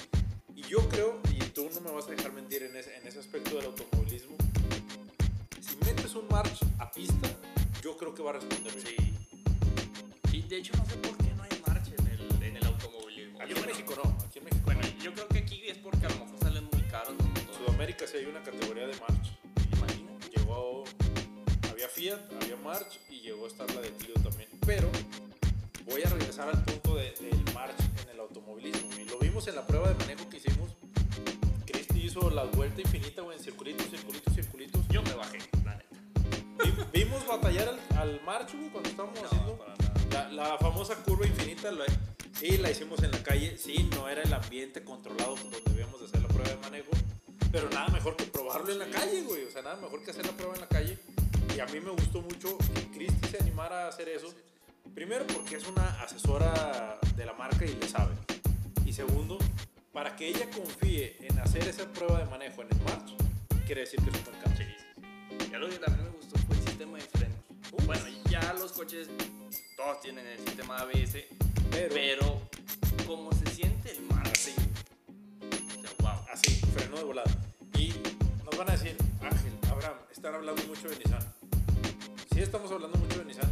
Y 0.55 0.63
yo 0.63 0.89
creo, 0.89 1.21
y 1.31 1.39
tú 1.51 1.69
no 1.75 1.81
me 1.83 1.91
vas 1.91 2.07
a 2.07 2.13
dejar 2.13 2.33
mentir 2.33 2.63
en 2.63 2.75
ese, 2.77 2.97
en 2.97 3.07
ese 3.07 3.19
aspecto 3.19 3.57
del 3.57 3.67
automovilismo, 3.67 4.37
si 5.61 5.77
metes 5.85 6.15
un 6.15 6.27
March 6.29 6.61
a 6.79 6.91
pista, 6.91 7.29
yo 7.83 7.95
creo 7.99 8.15
que 8.15 8.23
va 8.23 8.31
a 8.31 8.35
responder 8.35 8.73
bien. 8.73 8.97
Sí. 8.97 9.17
Sí, 10.31 10.43
de 10.49 10.57
hecho 10.57 10.73
no 10.77 10.87
sé 10.87 10.97
por 10.97 11.17
qué 11.19 11.26
Hay 18.17 18.25
una 18.27 18.43
categoría 18.43 18.87
de 18.87 18.95
March. 19.01 19.37
¿Te 19.55 19.77
imaginas? 19.77 20.31
Llegó, 20.35 20.85
había 21.71 21.89
Fiat, 21.89 22.19
había 22.41 22.57
March 22.57 22.99
y 23.11 23.21
llegó 23.21 23.45
a 23.45 23.49
estar 23.49 23.71
la 23.75 23.81
de 23.81 23.91
Clio 23.93 24.15
también. 24.15 24.49
Pero 24.65 24.89
voy 25.85 26.03
a 26.03 26.09
regresar 26.09 26.49
al 26.49 26.63
punto 26.65 26.95
de- 26.97 27.13
del 27.21 27.45
March 27.55 27.75
en 28.03 28.09
el 28.11 28.21
automovilismo. 28.21 28.89
Y 29.01 29.05
lo 29.05 29.19
vimos 29.19 29.47
en 29.49 29.55
la 29.57 29.67
prueba 29.67 29.89
de 29.89 29.95
manejo 29.97 30.29
que 30.31 30.39
hicimos. 30.39 30.71
Cristi 31.67 32.07
hizo 32.07 32.31
la 32.31 32.45
vuelta 32.45 32.81
infinita, 32.81 33.23
güey, 33.23 33.37
en 33.37 33.43
circulitos, 33.45 33.87
circulitos, 33.91 34.35
circulitos. 34.35 34.81
Yo 34.89 35.03
me 35.03 35.13
bajé, 35.15 35.39
la 35.65 35.75
neta. 35.77 35.97
Vi- 36.93 37.01
vimos 37.05 37.27
batallar 37.27 37.69
al, 37.69 37.99
al 37.99 38.21
March, 38.25 38.55
güey, 38.55 38.71
cuando 38.71 38.89
estábamos 38.89 39.19
haciendo. 39.23 39.59
No. 39.59 40.11
La, 40.13 40.29
la 40.31 40.59
famosa 40.59 40.95
curva 41.03 41.27
infinita, 41.27 41.71
la, 41.71 41.85
sí, 42.39 42.57
la 42.59 42.71
hicimos 42.71 43.03
en 43.03 43.11
la 43.11 43.23
calle. 43.23 43.59
Sí, 43.59 43.89
no 43.95 44.09
era 44.09 44.23
el 44.23 44.33
ambiente 44.33 44.83
controlado 44.83 45.35
donde 45.37 45.61
debíamos 45.67 46.01
de 46.01 46.07
hacer 46.07 46.23
la 46.23 46.29
prueba 46.29 46.49
de 46.49 46.57
manejo. 46.57 46.91
Pero 47.53 47.71
nada 47.71 47.89
mejor 47.89 48.17
que 48.17 48.25
probarlo 48.25 48.73
en 48.73 48.79
la 48.79 48.87
calle, 48.87 49.23
güey. 49.23 49.45
O 49.45 49.51
sea, 49.51 49.63
nada 49.63 49.77
mejor 49.77 50.03
que 50.03 50.11
hacer 50.11 50.27
la 50.27 50.33
prueba 50.33 50.55
en 50.55 50.61
la 50.61 50.69
calle. 50.69 50.99
Y 51.57 51.61
a 51.61 51.67
mí 51.67 51.81
me 51.81 51.91
gustó 51.91 52.21
mucho 52.21 52.59
que 52.75 52.91
Cristi 52.91 53.29
se 53.29 53.39
animara 53.39 53.87
a 53.87 53.89
hacer 53.89 54.09
eso. 54.09 54.35
Primero, 54.95 55.27
porque 55.27 55.57
es 55.57 55.67
una 55.67 56.03
asesora 56.03 56.99
de 57.17 57.27
la 57.27 57.33
marca 57.33 57.65
y 57.65 57.75
le 57.75 57.89
sabe. 57.89 58.15
Y 58.85 58.93
segundo, 58.93 59.39
para 59.93 60.15
que 60.17 60.29
ella 60.29 60.49
confíe 60.51 61.17
en 61.21 61.39
hacer 61.39 61.67
esa 61.67 61.91
prueba 61.93 62.19
de 62.19 62.27
manejo 62.27 62.63
en 62.63 62.69
el 62.71 62.83
March, 62.85 63.15
quiere 63.67 63.83
decir 63.83 64.01
que 64.03 64.11
es 64.11 64.17
un 64.17 64.25
buen 64.25 64.37
carro. 64.41 64.57
Sí. 64.57 65.49
Ya 65.51 65.59
lo 65.59 65.69
que 65.69 65.79
también 65.79 66.05
me 66.05 66.11
gustó 66.11 66.39
fue 66.39 66.57
el 66.57 66.63
sistema 66.63 66.99
de 66.99 67.05
frenos. 67.05 67.39
Bueno, 67.85 68.05
ya 68.29 68.53
los 68.55 68.73
coches 68.73 69.09
todos 69.77 70.01
tienen 70.01 70.27
el 70.27 70.39
sistema 70.39 70.79
ABS, 70.79 71.25
Pero, 71.71 71.95
pero 71.95 72.43
como 73.07 73.33
se 73.33 73.47
siente 73.47 73.76
así, 76.33 76.51
frenó 76.75 76.97
de 76.97 77.05
volada. 77.05 77.31
Y 77.79 77.93
nos 78.45 78.57
van 78.57 78.69
a 78.71 78.73
decir, 78.73 78.97
Ángel, 79.21 79.53
Abraham, 79.71 79.97
están 80.13 80.35
hablando 80.35 80.63
mucho 80.65 80.89
de 80.89 80.97
Nissan. 80.97 81.23
Sí 82.33 82.41
estamos 82.43 82.71
hablando 82.71 82.99
mucho 82.99 83.19
de 83.19 83.25
Nissan 83.25 83.51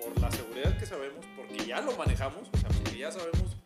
por 0.00 0.18
la 0.20 0.30
seguridad 0.30 0.78
que 0.78 0.86
sabemos, 0.86 1.24
porque 1.36 1.64
ya 1.66 1.80
lo 1.80 1.96
manejamos, 1.96 2.48
o 2.52 2.56
sea, 2.58 2.68
porque 2.70 2.98
ya 2.98 3.10
sabemos, 3.12 3.56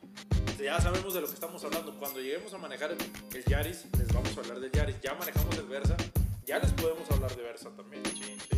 ya 0.61 0.81
sabemos 0.81 1.15
de 1.15 1.21
lo 1.21 1.27
que 1.29 1.35
estamos 1.35 1.63
hablando. 1.65 1.95
Cuando 1.99 2.21
lleguemos 2.21 2.53
a 2.55 2.59
manejar 2.59 2.93
el, 2.93 2.99
el 3.37 3.45
Yaris, 3.45 3.87
les 3.99 4.09
vamos 4.13 4.37
a 4.37 4.41
hablar 4.41 4.61
del 4.61 4.71
Yaris. 4.73 4.97
Ya 5.03 5.15
manejamos 5.15 5.57
el 5.59 5.67
Versa, 5.67 5.97
ya 6.45 6.59
les 6.59 6.73
podemos 6.73 7.11
hablar 7.11 7.35
de 7.37 7.43
Versa 7.43 7.71
también. 7.77 8.03
Sí, 8.07 8.37
sí. 8.51 8.57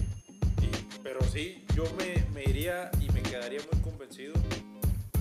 Y- 0.62 0.98
pero 1.02 1.20
sí, 1.22 1.64
yo 1.74 1.84
me, 1.96 2.24
me 2.34 2.42
iría 2.44 2.90
y 3.00 3.10
me 3.12 3.22
quedaría 3.22 3.60
muy 3.72 3.80
convencido. 3.82 4.34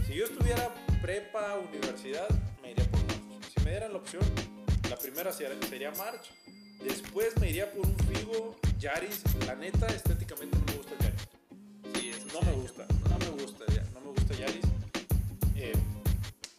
Si 0.05 0.13
yo 0.15 0.25
estuviera 0.25 0.73
prepa, 1.01 1.55
universidad, 1.69 2.27
me 2.61 2.71
iría 2.71 2.85
por 2.89 3.01
March. 3.27 3.45
Si 3.55 3.63
me 3.63 3.71
dieran 3.71 3.91
la 3.93 3.99
opción, 3.99 4.23
la 4.97 5.01
primera 5.03 5.31
sería 5.31 5.91
March. 5.91 6.31
Después 6.83 7.37
me 7.39 7.49
iría 7.51 7.71
por 7.71 7.85
un 7.85 7.95
Figo, 8.07 8.55
Yaris. 8.79 9.21
La 9.45 9.53
neta, 9.53 9.85
estéticamente 9.87 10.57
no 10.57 10.65
me 10.65 10.73
gusta 10.77 10.93
el 10.93 10.99
Yaris. 11.05 11.27
Sí, 11.93 12.11
No 12.33 12.41
me 12.41 12.51
gusta, 12.53 12.87
no 13.09 13.17
me 13.19 13.43
gusta, 13.43 13.65
no 13.93 14.01
me 14.01 14.07
gusta 14.07 14.33
Yaris. 14.33 14.65
Eh, 15.55 15.73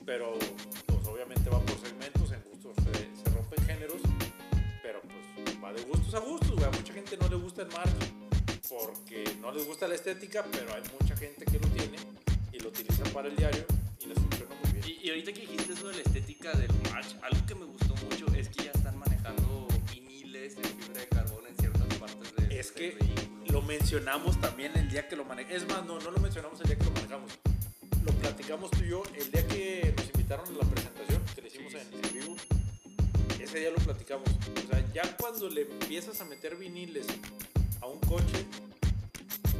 pero, 0.07 0.39
pues 0.87 1.07
obviamente 1.07 1.51
va 1.51 1.61
por 1.61 1.81
segmentos, 1.81 2.31
en 2.31 2.43
gustos 2.45 2.77
se, 2.85 3.23
se 3.23 3.37
rompen 3.37 3.65
géneros. 3.67 4.03
Pero 4.83 5.01
pues 5.03 5.65
va 5.65 5.73
de 5.73 5.83
gustos 5.83 6.15
a 6.15 6.21
gustos, 6.21 6.53
güey. 6.53 6.65
A 6.65 6.71
mucha 6.71 6.93
gente 6.93 7.17
no 7.17 7.29
le 7.29 7.37
gusta 7.37 7.63
el 7.63 7.69
March 7.69 7.91
porque 8.69 9.25
no 9.41 9.51
les 9.51 9.67
gusta 9.67 9.89
la 9.89 9.97
estética, 9.97 10.45
pero 10.53 10.73
hay 10.75 10.83
mucha 11.01 11.17
gente 11.17 11.45
que 11.45 11.59
lo 11.59 11.67
tiene 11.69 11.99
y 12.53 12.61
lo 12.61 12.69
utiliza 12.69 13.03
para 13.13 13.27
el 13.29 13.35
diario 13.35 13.65
y. 14.89 15.07
Y, 15.07 15.11
ahorita 15.11 15.33
que 15.33 15.41
dijiste 15.43 15.73
eso 15.73 15.89
de 15.89 15.95
la 15.97 16.03
estética 16.03 16.53
del 16.53 16.71
March, 16.91 17.17
algo 17.23 17.47
que 17.47 17.55
me 17.55 17.65
gustó 17.65 17.95
mucho 18.05 18.27
es 18.35 18.49
que 18.49 18.65
ya 18.65 18.71
están 18.73 18.99
manejando 18.99 19.69
viniles 19.93 20.57
de 20.57 20.65
fibra 20.65 21.01
de 21.01 21.09
carbono 21.09 21.47
en 21.49 21.57
ciertas 21.57 21.99
partes 21.99 22.35
de, 22.37 22.59
Es 22.59 22.73
que 22.73 22.91
vehículo. 22.93 23.53
lo 23.53 23.63
mencionamos 23.63 24.41
también 24.41 24.73
el 24.77 24.89
día 24.91 25.09
que 25.09 25.17
lo 25.17 25.25
manejamos. 25.25 25.63
Es 25.63 25.69
más, 25.69 25.85
no, 25.85 25.99
no 26.01 26.11
lo 26.11 26.21
mencionamos 26.21 26.61
el 26.61 26.67
día 26.67 26.79
que 26.79 26.85
lo 26.85 26.91
manejamos. 26.93 27.33
Lo 28.05 28.13
platicamos 28.13 28.71
tú 28.71 28.85
y 28.85 28.89
yo 28.89 29.03
el 29.15 29.31
día 29.31 29.47
que 29.47 29.95
nos 29.97 30.07
invitaron 30.07 30.47
a 30.49 30.65
la 30.65 30.71
presentación 30.71 31.23
que 31.35 31.43
le 31.43 31.49
hicimos 31.49 31.73
Sí, 31.73 31.79
en, 31.79 31.85
sí, 31.91 32.01
en 32.03 32.21
vivo. 32.21 32.37
Ese 33.41 33.59
día 33.61 33.71
lo 33.71 33.79
platicamos. 33.79 34.29
O 34.29 34.71
sea, 34.71 34.85
ya 34.93 35.17
cuando 35.17 35.49
le 35.49 35.63
empiezas 35.63 36.21
a 36.21 36.25
meter 36.25 36.57
viniles 36.57 37.07
a 37.81 37.87
un 37.87 37.99
coche, 38.01 38.47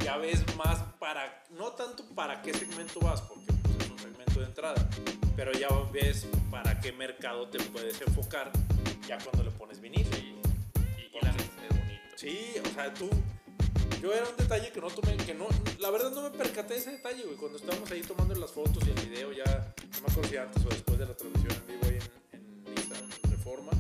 ya 0.05 0.17
ves 0.17 0.41
más 0.57 0.79
para, 0.99 1.45
no 1.51 1.73
tanto 1.73 2.05
para 2.15 2.41
qué 2.43 2.55
segmento 2.55 3.01
vas, 3.01 3.21
porque 3.23 3.53
es 3.99 4.03
segmento 4.05 4.41
de 4.41 4.47
entrada, 4.47 4.89
pero 5.37 5.53
ya 5.53 5.69
ves 5.93 6.27
para 6.51 6.81
qué 6.81 6.93
mercado 6.93 7.49
te 7.49 7.59
puedes 7.59 8.01
enfocar 8.01 8.51
ya 9.07 9.19
cuando 9.19 9.45
le 9.45 9.51
pones 9.51 9.81
vinil. 9.81 10.07
Sí, 10.13 10.35
y, 10.97 11.17
y 11.17 11.21
la 11.21 11.33
ve 11.33 11.69
bonito. 11.71 12.17
Sí, 12.17 12.55
o 12.65 12.75
sea, 12.75 12.93
tú. 12.95 13.11
Yo 14.01 14.13
era 14.13 14.29
un 14.29 14.37
detalle 14.37 14.71
que 14.71 14.81
no 14.81 14.89
tomé, 14.89 15.17
que 15.17 15.35
no. 15.35 15.49
La 15.81 15.91
verdad 15.91 16.13
no 16.13 16.23
me 16.23 16.31
percaté 16.31 16.75
de 16.75 16.81
ese 16.81 16.93
detalle, 16.93 17.25
güey. 17.25 17.37
Cuando 17.37 17.59
estábamos 17.59 17.91
ahí 17.91 18.01
tomando 18.03 18.35
las 18.37 18.53
fotos 18.53 18.87
y 18.87 18.91
el 18.91 19.09
video, 19.09 19.33
ya. 19.33 19.45
No 19.45 20.01
me 20.07 20.13
acuerdo 20.13 20.31
si 20.31 20.37
antes 20.37 20.65
o 20.65 20.69
después 20.69 20.99
de 20.99 21.07
la 21.07 21.17
transmisión 21.17 21.53
en 21.53 21.67
vivo 21.67 21.81
ahí 21.85 21.99
en, 22.33 22.41
en 22.41 22.75
Nissan 22.75 23.11
Reforma. 23.31 23.73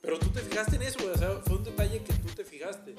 Pero 0.00 0.18
tú 0.18 0.30
te 0.30 0.40
fijaste 0.40 0.76
en 0.76 0.82
eso, 0.82 0.98
güey. 1.00 1.10
O 1.10 1.18
sea, 1.18 1.30
fue 1.44 1.56
un 1.56 1.64
detalle 1.64 2.02
que 2.02 2.12
tú 2.14 2.28
te 2.28 2.44
fijaste. 2.44 2.94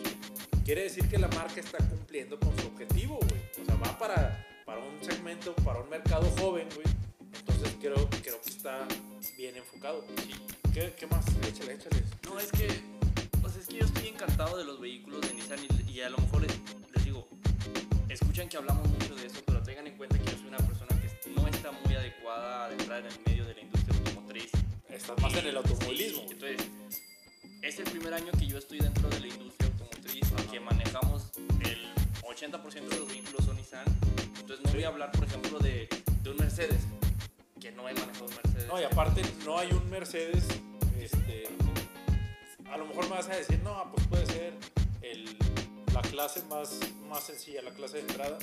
Quiere 0.64 0.84
decir 0.84 1.10
que 1.10 1.18
la 1.18 1.28
marca 1.30 1.60
está 1.60 1.80
cumpliendo 1.80 2.40
con 2.40 2.56
su 2.60 2.68
objetivo, 2.68 3.18
güey. 3.18 3.42
O 3.64 3.66
sea, 3.66 3.76
va 3.76 3.98
para, 3.98 4.46
para 4.72 4.86
un 4.86 5.04
segmento, 5.04 5.54
para 5.66 5.80
un 5.82 5.90
mercado 5.90 6.30
joven, 6.40 6.66
güey. 6.76 6.88
Entonces 7.40 7.76
creo, 7.82 8.10
creo 8.24 8.42
que 8.42 8.50
está 8.50 8.88
bien 9.38 9.58
enfocado. 9.58 10.06
Sí. 10.24 10.32
¿Qué, 10.74 10.94
qué 10.98 11.08
más? 11.08 11.26
Échale, 11.46 11.74
échale. 11.74 12.04
No, 12.24 12.40
es 12.40 12.50
que, 12.54 12.70
sea, 12.70 13.62
es 13.62 13.68
que 13.68 13.80
yo 13.80 13.86
estoy 13.86 14.08
encantado 14.08 14.58
de 14.58 14.64
los 14.64 14.80
vehículos 14.80 15.20
de 15.28 15.34
Nissan 15.34 15.60
y, 15.88 15.92
y 15.92 16.02
a 16.02 16.10
lo 16.10 16.18
mejor 16.20 16.46
es- 16.46 16.58
les 16.96 17.04
digo, 17.04 17.28
escuchan 18.08 18.48
que 18.48 18.56
hablamos 18.58 18.88
mucho 18.88 19.14
de 19.16 19.26
eso, 19.28 19.42
pero 19.46 19.62
tengan 19.62 19.88
en 19.88 19.98
cuenta 19.98 20.18
que 20.18 20.24
yo 20.32 20.38
soy 20.38 20.48
una 20.48 20.60
persona 20.60 20.88
que 21.02 21.30
no 21.32 21.46
está 21.48 21.72
muy 21.74 21.94
adecuada 21.96 22.68
a 22.68 22.72
entrar 22.72 23.02
en 23.02 23.08
el 23.08 23.20
medio 23.28 23.46
de 23.46 23.54
la 23.56 23.62
industria 23.62 23.98
automotriz. 23.98 24.52
Estás 24.88 25.22
más 25.22 25.34
en 25.36 25.48
el 25.48 25.58
automovilismo. 25.58 26.24
Sí, 26.28 26.28
entonces, 26.32 26.68
es 27.62 27.78
el 27.80 27.84
primer 27.92 28.14
año 28.14 28.32
que 28.40 28.48
yo 28.48 28.58
estoy 28.58 28.80
dentro 28.80 29.10
de 29.10 29.20
la 29.20 29.28
industria 29.28 29.70
automotriz, 29.70 30.24
que 30.50 30.60
manejamos 30.62 31.32
el 31.66 31.88
80% 32.32 32.90
de 32.90 33.00
los 33.00 33.08
vehículos 33.08 33.46
son 33.46 33.56
Nissan. 33.58 33.86
Entonces 34.40 34.60
no 34.64 34.70
Sí. 34.72 34.76
voy 34.78 34.84
a 34.84 34.88
hablar, 34.88 35.12
por 35.12 35.24
ejemplo, 35.26 35.60
de, 35.60 35.88
de 36.24 36.30
un 36.30 36.38
Mercedes, 36.38 36.82
que 37.60 37.72
no 37.72 37.88
he 37.88 37.94
manejado 37.94 38.26
un 38.26 38.36
Mercedes. 38.36 38.68
No, 38.68 38.80
y 38.80 38.84
aparte 38.84 39.22
no 39.46 39.58
hay 39.58 39.72
un 39.72 39.90
Mercedes 39.90 40.44
este, 41.00 41.48
a 42.72 42.78
lo 42.78 42.86
mejor 42.86 43.04
me 43.06 43.16
vas 43.16 43.28
a 43.30 43.36
decir, 43.36 43.60
no, 43.64 43.92
pues 43.94 44.08
puede 44.08 44.26
ser 44.28 44.54
el, 45.02 45.36
la 45.94 46.02
clase 46.02 46.42
más, 46.44 46.80
más 47.10 47.24
sencilla, 47.24 47.62
la 47.64 47.72
clase 47.72 47.96
de 47.98 48.02
entrada. 48.02 48.38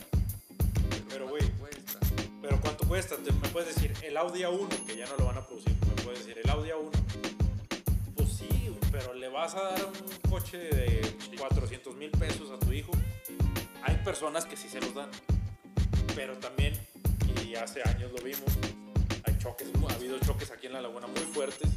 Pero, 1.08 1.28
güey, 1.28 1.42
Cuesta. 1.52 1.98
pero 2.42 2.60
¿cuánto 2.60 2.86
cuesta? 2.86 3.16
Te- 3.16 3.32
me 3.32 3.48
puedes 3.48 3.74
decir 3.74 3.92
el 4.02 4.16
Audi 4.16 4.40
A1, 4.42 4.68
que 4.86 4.96
ya 4.96 5.06
no 5.06 5.16
lo 5.16 5.24
van 5.26 5.38
a 5.38 5.46
producir. 5.46 5.72
Me 5.96 6.02
puedes 6.02 6.20
decir 6.26 6.40
el 6.44 6.50
Audi 6.50 6.68
A1. 6.70 6.90
Pues 8.16 8.28
sí, 8.32 8.48
pero 8.92 9.14
le 9.14 9.28
vas 9.28 9.54
a 9.54 9.62
dar 9.62 9.84
un 9.86 10.30
coche 10.30 10.58
de 10.58 11.16
400 11.38 11.94
mil 11.96 12.10
pesos 12.10 12.50
a 12.50 12.58
tu 12.58 12.72
hijo. 12.72 12.90
Personas 14.08 14.46
que 14.46 14.56
sí 14.56 14.70
se 14.70 14.80
los 14.80 14.94
dan. 14.94 15.10
Pero 16.16 16.38
también, 16.38 16.72
y 17.46 17.54
hace 17.56 17.82
años 17.86 18.10
lo 18.10 18.24
vimos, 18.24 18.48
hay 19.24 19.36
choques, 19.36 19.68
ha 19.86 19.92
habido 19.94 20.18
choques 20.20 20.50
aquí 20.50 20.66
en 20.66 20.72
la 20.72 20.80
laguna 20.80 21.06
muy 21.08 21.20
fuertes 21.20 21.68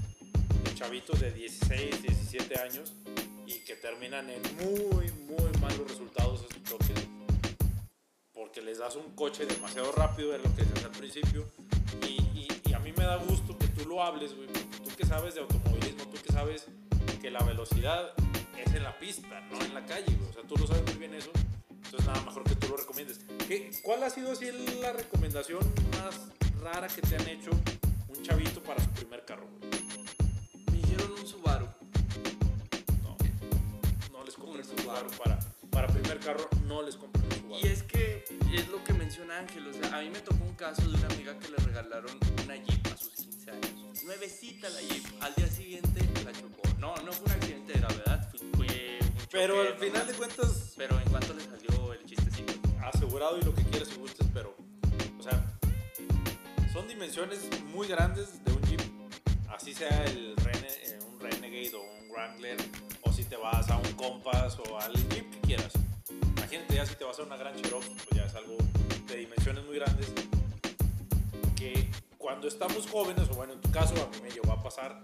de 0.63 0.73
chavitos 0.73 1.19
de 1.19 1.29
16, 1.33 2.01
17 2.01 2.57
años 2.61 2.93
y 3.45 3.55
que 3.65 3.75
terminan 3.75 4.29
en 4.29 4.41
muy, 4.55 5.11
muy 5.11 5.51
malos 5.59 5.85
resultados 5.89 6.43
estos 6.49 6.63
choques 6.63 7.05
porque 8.33 8.61
les 8.61 8.77
das 8.79 8.95
un 8.95 9.13
coche 9.13 9.45
demasiado 9.45 9.91
rápido, 9.91 10.33
es 10.33 10.41
lo 10.41 10.55
que 10.55 10.63
decías 10.63 10.85
al 10.85 10.91
principio. 10.91 11.45
Y, 12.07 12.13
y- 12.33 12.47
y 12.69 12.73
a 12.73 12.79
mí 12.79 12.93
me 12.97 13.03
da 13.03 13.17
gusto 13.17 13.57
que 13.57 13.67
tú 13.67 13.85
lo 13.89 14.01
hables, 14.01 14.33
güey, 14.37 14.47
tú 14.47 14.89
que 14.97 15.05
sabes 15.05 15.35
de 15.35 15.41
automovilismo, 15.41 16.05
tú 16.07 16.17
que 16.25 16.31
sabes 16.31 16.65
que 17.21 17.29
la 17.29 17.43
velocidad 17.43 18.13
es 18.57 18.73
en 18.73 18.83
la 18.83 18.97
pista, 18.97 19.41
no 19.51 19.61
en 19.61 19.73
la 19.73 19.85
calle, 19.85 20.15
güey. 20.15 20.29
O 20.29 20.33
sea, 20.33 20.43
tú 20.43 20.55
lo 20.55 20.65
sabes 20.65 20.83
muy 20.83 20.93
bien 20.95 21.13
eso. 21.13 21.29
Entonces, 21.91 22.07
nada 22.07 22.25
mejor 22.25 22.43
que 22.45 22.55
tú 22.55 22.69
lo 22.69 22.77
recomiendes. 22.77 23.19
¿Qué, 23.49 23.69
¿Cuál 23.83 24.01
ha 24.03 24.09
sido 24.09 24.31
así 24.31 24.49
la 24.81 24.93
recomendación 24.93 25.59
más 25.91 26.15
rara 26.63 26.87
que 26.87 27.01
te 27.01 27.17
han 27.17 27.27
hecho 27.27 27.51
un 28.07 28.23
chavito 28.23 28.63
para 28.63 28.81
su 28.81 28.89
primer 28.91 29.25
carro? 29.25 29.45
Me 30.71 30.77
dijeron 30.77 31.11
un 31.19 31.27
Subaru. 31.27 31.67
No, 33.03 33.17
no 34.13 34.23
les 34.23 34.35
compren 34.35 34.65
Un 34.69 34.77
Subaru 34.77 35.09
Subaru. 35.09 35.21
para, 35.21 35.39
para 35.69 35.87
primer 35.87 36.19
carro, 36.21 36.47
no 36.65 36.81
les 36.81 36.95
compren 36.95 37.25
un 37.25 37.31
Subaru. 37.41 37.65
Y 37.65 37.67
es 37.67 37.83
que 37.83 38.23
es 38.53 38.69
lo 38.69 38.81
que 38.85 38.93
menciona 38.93 39.39
Ángel, 39.39 39.67
o 39.67 39.73
sea, 39.73 39.97
a 39.97 40.01
mí 40.01 40.09
me 40.09 40.19
tocó 40.21 40.45
un 40.45 40.55
caso 40.55 40.83
de 40.83 40.95
una 40.95 41.07
amiga 41.07 41.37
que 41.39 41.49
le 41.49 41.57
regalaron 41.57 42.17
una 42.45 42.55
Jeep 42.55 42.87
a 42.87 42.95
sus 42.95 43.09
15 43.15 43.51
años. 43.51 44.03
Nuevecita 44.05 44.69
la 44.69 44.79
Jeep, 44.79 45.05
al 45.19 45.35
día 45.35 45.47
siguiente 45.47 46.07
la 46.23 46.31
chocó. 46.31 46.61
No, 46.79 46.95
no 47.03 47.11
fue 47.11 47.25
un 47.25 47.31
accidente 47.31 47.73
de 47.73 47.79
gravedad, 47.79 48.29
fue, 48.31 48.39
fue 48.55 48.97
un 49.01 49.17
choque 49.17 49.27
Pero 49.31 49.59
al 49.59 49.77
final 49.77 50.07
de 50.07 50.13
cuentas, 50.13 50.73
Pero 50.77 50.97
en 50.97 51.09
cuanto 51.09 51.30
y 53.21 53.43
lo 53.45 53.53
que 53.53 53.61
quieras 53.65 53.89
y 53.95 53.99
gustes, 53.99 54.27
pero, 54.33 54.55
o 55.19 55.21
sea, 55.23 55.45
son 56.73 56.87
dimensiones 56.87 57.47
muy 57.71 57.87
grandes 57.87 58.43
de 58.43 58.51
un 58.51 58.61
Jeep. 58.63 58.81
Así 59.47 59.75
sea 59.75 60.05
el 60.05 60.35
Rene- 60.37 60.67
eh, 60.85 60.99
un 61.07 61.19
Renegade 61.19 61.71
o 61.75 61.81
un 61.81 62.09
Wrangler, 62.09 62.57
o 63.03 63.11
si 63.13 63.23
te 63.25 63.35
vas 63.37 63.69
a 63.69 63.77
un 63.77 63.91
Compass 63.93 64.57
o 64.67 64.79
al 64.79 64.93
Jeep 65.09 65.29
que 65.29 65.39
quieras. 65.41 65.71
Imagínate 66.35 66.73
ya 66.75 66.85
si 66.85 66.95
te 66.95 67.03
vas 67.03 67.19
a 67.19 67.23
una 67.23 67.37
gran 67.37 67.55
Cherokee, 67.61 67.89
pues 68.07 68.19
ya 68.19 68.25
es 68.25 68.33
algo 68.33 68.57
de 69.07 69.15
dimensiones 69.15 69.65
muy 69.65 69.75
grandes. 69.75 70.07
Que 71.55 71.91
cuando 72.17 72.47
estamos 72.47 72.87
jóvenes, 72.89 73.29
o 73.29 73.35
bueno, 73.35 73.53
en 73.53 73.61
tu 73.61 73.69
caso, 73.69 73.93
a 73.93 74.07
mí 74.15 74.21
me 74.23 74.31
llegó 74.31 74.51
a 74.51 74.63
pasar, 74.63 74.99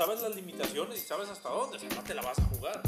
sabes 0.00 0.22
las 0.22 0.34
limitaciones 0.34 0.96
y 0.96 1.06
sabes 1.06 1.28
hasta 1.28 1.50
dónde, 1.50 1.76
o 1.76 1.78
sea, 1.78 1.90
no 1.90 2.02
te 2.02 2.14
la 2.14 2.22
vas 2.22 2.38
a 2.38 2.44
jugar. 2.44 2.80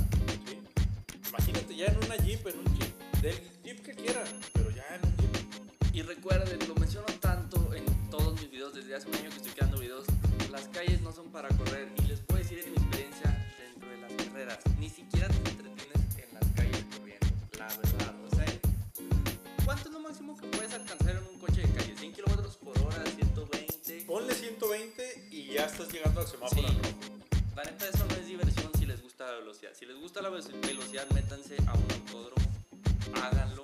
Imagínate 1.29 1.77
ya 1.77 1.85
en 1.85 1.99
una 1.99 2.17
Jeep, 2.17 2.47
en 2.47 2.59
un 2.61 2.65
Jeep, 2.79 3.21
del 3.21 3.39
Jeep 3.63 3.83
que 3.83 3.95
quieran, 3.95 4.25
pero 4.55 4.71
ya 4.71 4.83
en 4.95 5.07
un 5.07 5.17
Jeep. 5.19 5.95
Y 5.95 6.01
recuerden, 6.01 6.67
lo 6.67 6.75
menciono 6.77 7.05
tanto 7.21 7.75
en 7.75 7.85
todos 8.09 8.41
mis 8.41 8.51
videos, 8.51 8.73
desde 8.73 8.95
hace 8.95 9.09
un 9.09 9.17
año 9.17 9.29
que 9.29 9.37
estoy 9.37 9.53
creando 9.53 9.79
videos, 9.79 10.07
las 10.51 10.69
calles 10.69 11.03
no 11.03 11.13
son 11.13 11.31
para 11.31 11.49
correr. 11.49 11.93
Y 11.99 12.07
les 12.07 12.21
puedo 12.21 12.43
decir 12.43 12.61
en 12.61 12.71
mi 12.71 12.79
experiencia 12.79 13.47
dentro 13.59 13.91
de 13.91 13.99
las 13.99 14.13
carreras, 14.13 14.59
ni 14.79 14.89
siquiera 14.89 15.29
te 15.29 15.51
entretienes 15.51 16.17
en 16.17 16.33
las 16.33 16.51
calles 16.57 16.83
corriendo, 16.97 17.27
la 17.59 17.69
verdad. 17.69 18.15
O 18.25 18.35
sea, 18.35 18.47
¿cuánto 19.67 19.89
es 19.89 19.93
lo 19.93 20.01
máximo 20.01 20.35
que 20.39 20.47
puedes 20.47 20.73
alcanzar 20.73 21.11
en 21.11 21.29
un 21.29 21.39
coche 21.39 21.61
de 21.61 21.75
calle? 21.75 21.95
¿100 21.95 22.15
kilómetros 22.15 22.57
por 22.57 22.79
hora? 22.79 23.05
¿120? 23.05 23.62
Ponle 24.13 24.35
120 24.35 25.29
y 25.31 25.47
ya 25.55 25.65
estás 25.65 25.91
llegando 25.91 26.21
al 26.21 26.27
semáforo 26.27 26.69
Sí. 26.69 26.77
La 27.57 27.65
neta, 27.65 27.89
eso 27.89 28.05
no 28.07 28.15
es 28.15 28.27
diversión 28.27 28.71
si 28.79 28.85
les 28.85 29.01
gusta 29.03 29.25
la 29.25 29.39
velocidad. 29.39 29.71
Si 29.73 29.87
les 29.87 29.97
gusta 29.97 30.21
la 30.21 30.29
ve- 30.29 30.43
velocidad, 30.67 31.09
métanse 31.15 31.57
a 31.67 31.73
un 31.73 31.91
autódromo, 31.91 32.47
háganlo 33.15 33.63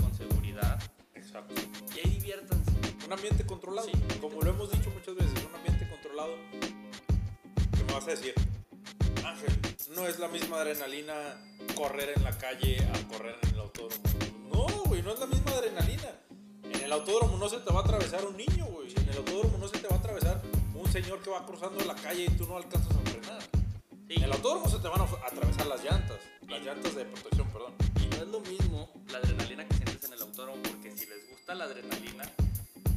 con 0.00 0.14
seguridad 0.16 0.80
Exacto. 1.14 1.52
y 1.94 1.98
ahí 1.98 2.14
diviértanse. 2.14 2.70
Un 3.04 3.12
ambiente 3.12 3.44
controlado, 3.44 3.88
Sí. 3.88 4.18
como 4.22 4.40
lo 4.40 4.48
hemos 4.52 4.72
dicho 4.72 4.88
muchas 4.88 5.14
veces, 5.16 5.44
un 5.46 5.54
ambiente 5.54 5.86
controlado. 5.90 6.32
¿Qué 7.76 7.84
me 7.86 7.92
vas 7.92 8.04
a 8.08 8.10
decir? 8.12 8.32
Ángel, 9.22 9.52
no 9.94 10.06
es 10.06 10.18
la 10.18 10.28
misma 10.28 10.62
adrenalina 10.62 11.14
correr 11.76 12.14
en 12.16 12.24
la 12.24 12.38
calle 12.38 12.78
a 12.94 13.06
correr 13.08 13.36
en 13.42 13.50
el 13.50 13.60
autódromo. 13.60 14.02
No, 14.50 14.66
güey, 14.86 15.02
no 15.02 15.12
es 15.12 15.20
la 15.20 15.26
misma 15.26 15.50
adrenalina. 15.52 16.08
En 16.72 16.84
el 16.84 16.90
autódromo 16.92 17.36
no 17.36 17.50
se 17.50 17.58
te 17.58 17.70
va 17.70 17.80
a 17.80 17.82
atravesar 17.82 18.24
un 18.24 18.38
niño, 18.38 18.64
güey. 18.64 18.89
En 19.10 19.16
el 19.16 19.22
autódromo 19.22 19.58
no 19.58 19.66
se 19.66 19.78
te 19.78 19.88
va 19.88 19.96
a 19.96 19.98
atravesar 19.98 20.40
un 20.72 20.92
señor 20.92 21.20
que 21.20 21.30
va 21.30 21.44
cruzando 21.44 21.84
la 21.84 21.96
calle 21.96 22.26
y 22.26 22.28
tú 22.28 22.46
no 22.46 22.56
alcanzas 22.56 22.94
a 22.96 23.10
frenar. 23.10 23.42
Sí. 24.06 24.14
En 24.14 24.22
el 24.22 24.32
autódromo 24.32 24.68
se 24.68 24.78
te 24.78 24.86
van 24.86 25.00
a 25.00 25.04
atravesar 25.04 25.66
las 25.66 25.82
llantas, 25.82 26.18
las 26.48 26.62
llantas 26.62 26.94
de 26.94 27.04
protección, 27.06 27.48
perdón. 27.48 27.74
Y 28.00 28.06
no 28.06 28.22
es 28.22 28.28
lo 28.28 28.40
mismo 28.40 28.88
la 29.10 29.18
adrenalina 29.18 29.66
que 29.66 29.74
sientes 29.74 30.04
en 30.04 30.12
el 30.12 30.22
autódromo, 30.22 30.62
porque 30.62 30.92
si 30.96 31.06
les 31.06 31.28
gusta 31.28 31.56
la 31.56 31.64
adrenalina, 31.64 32.30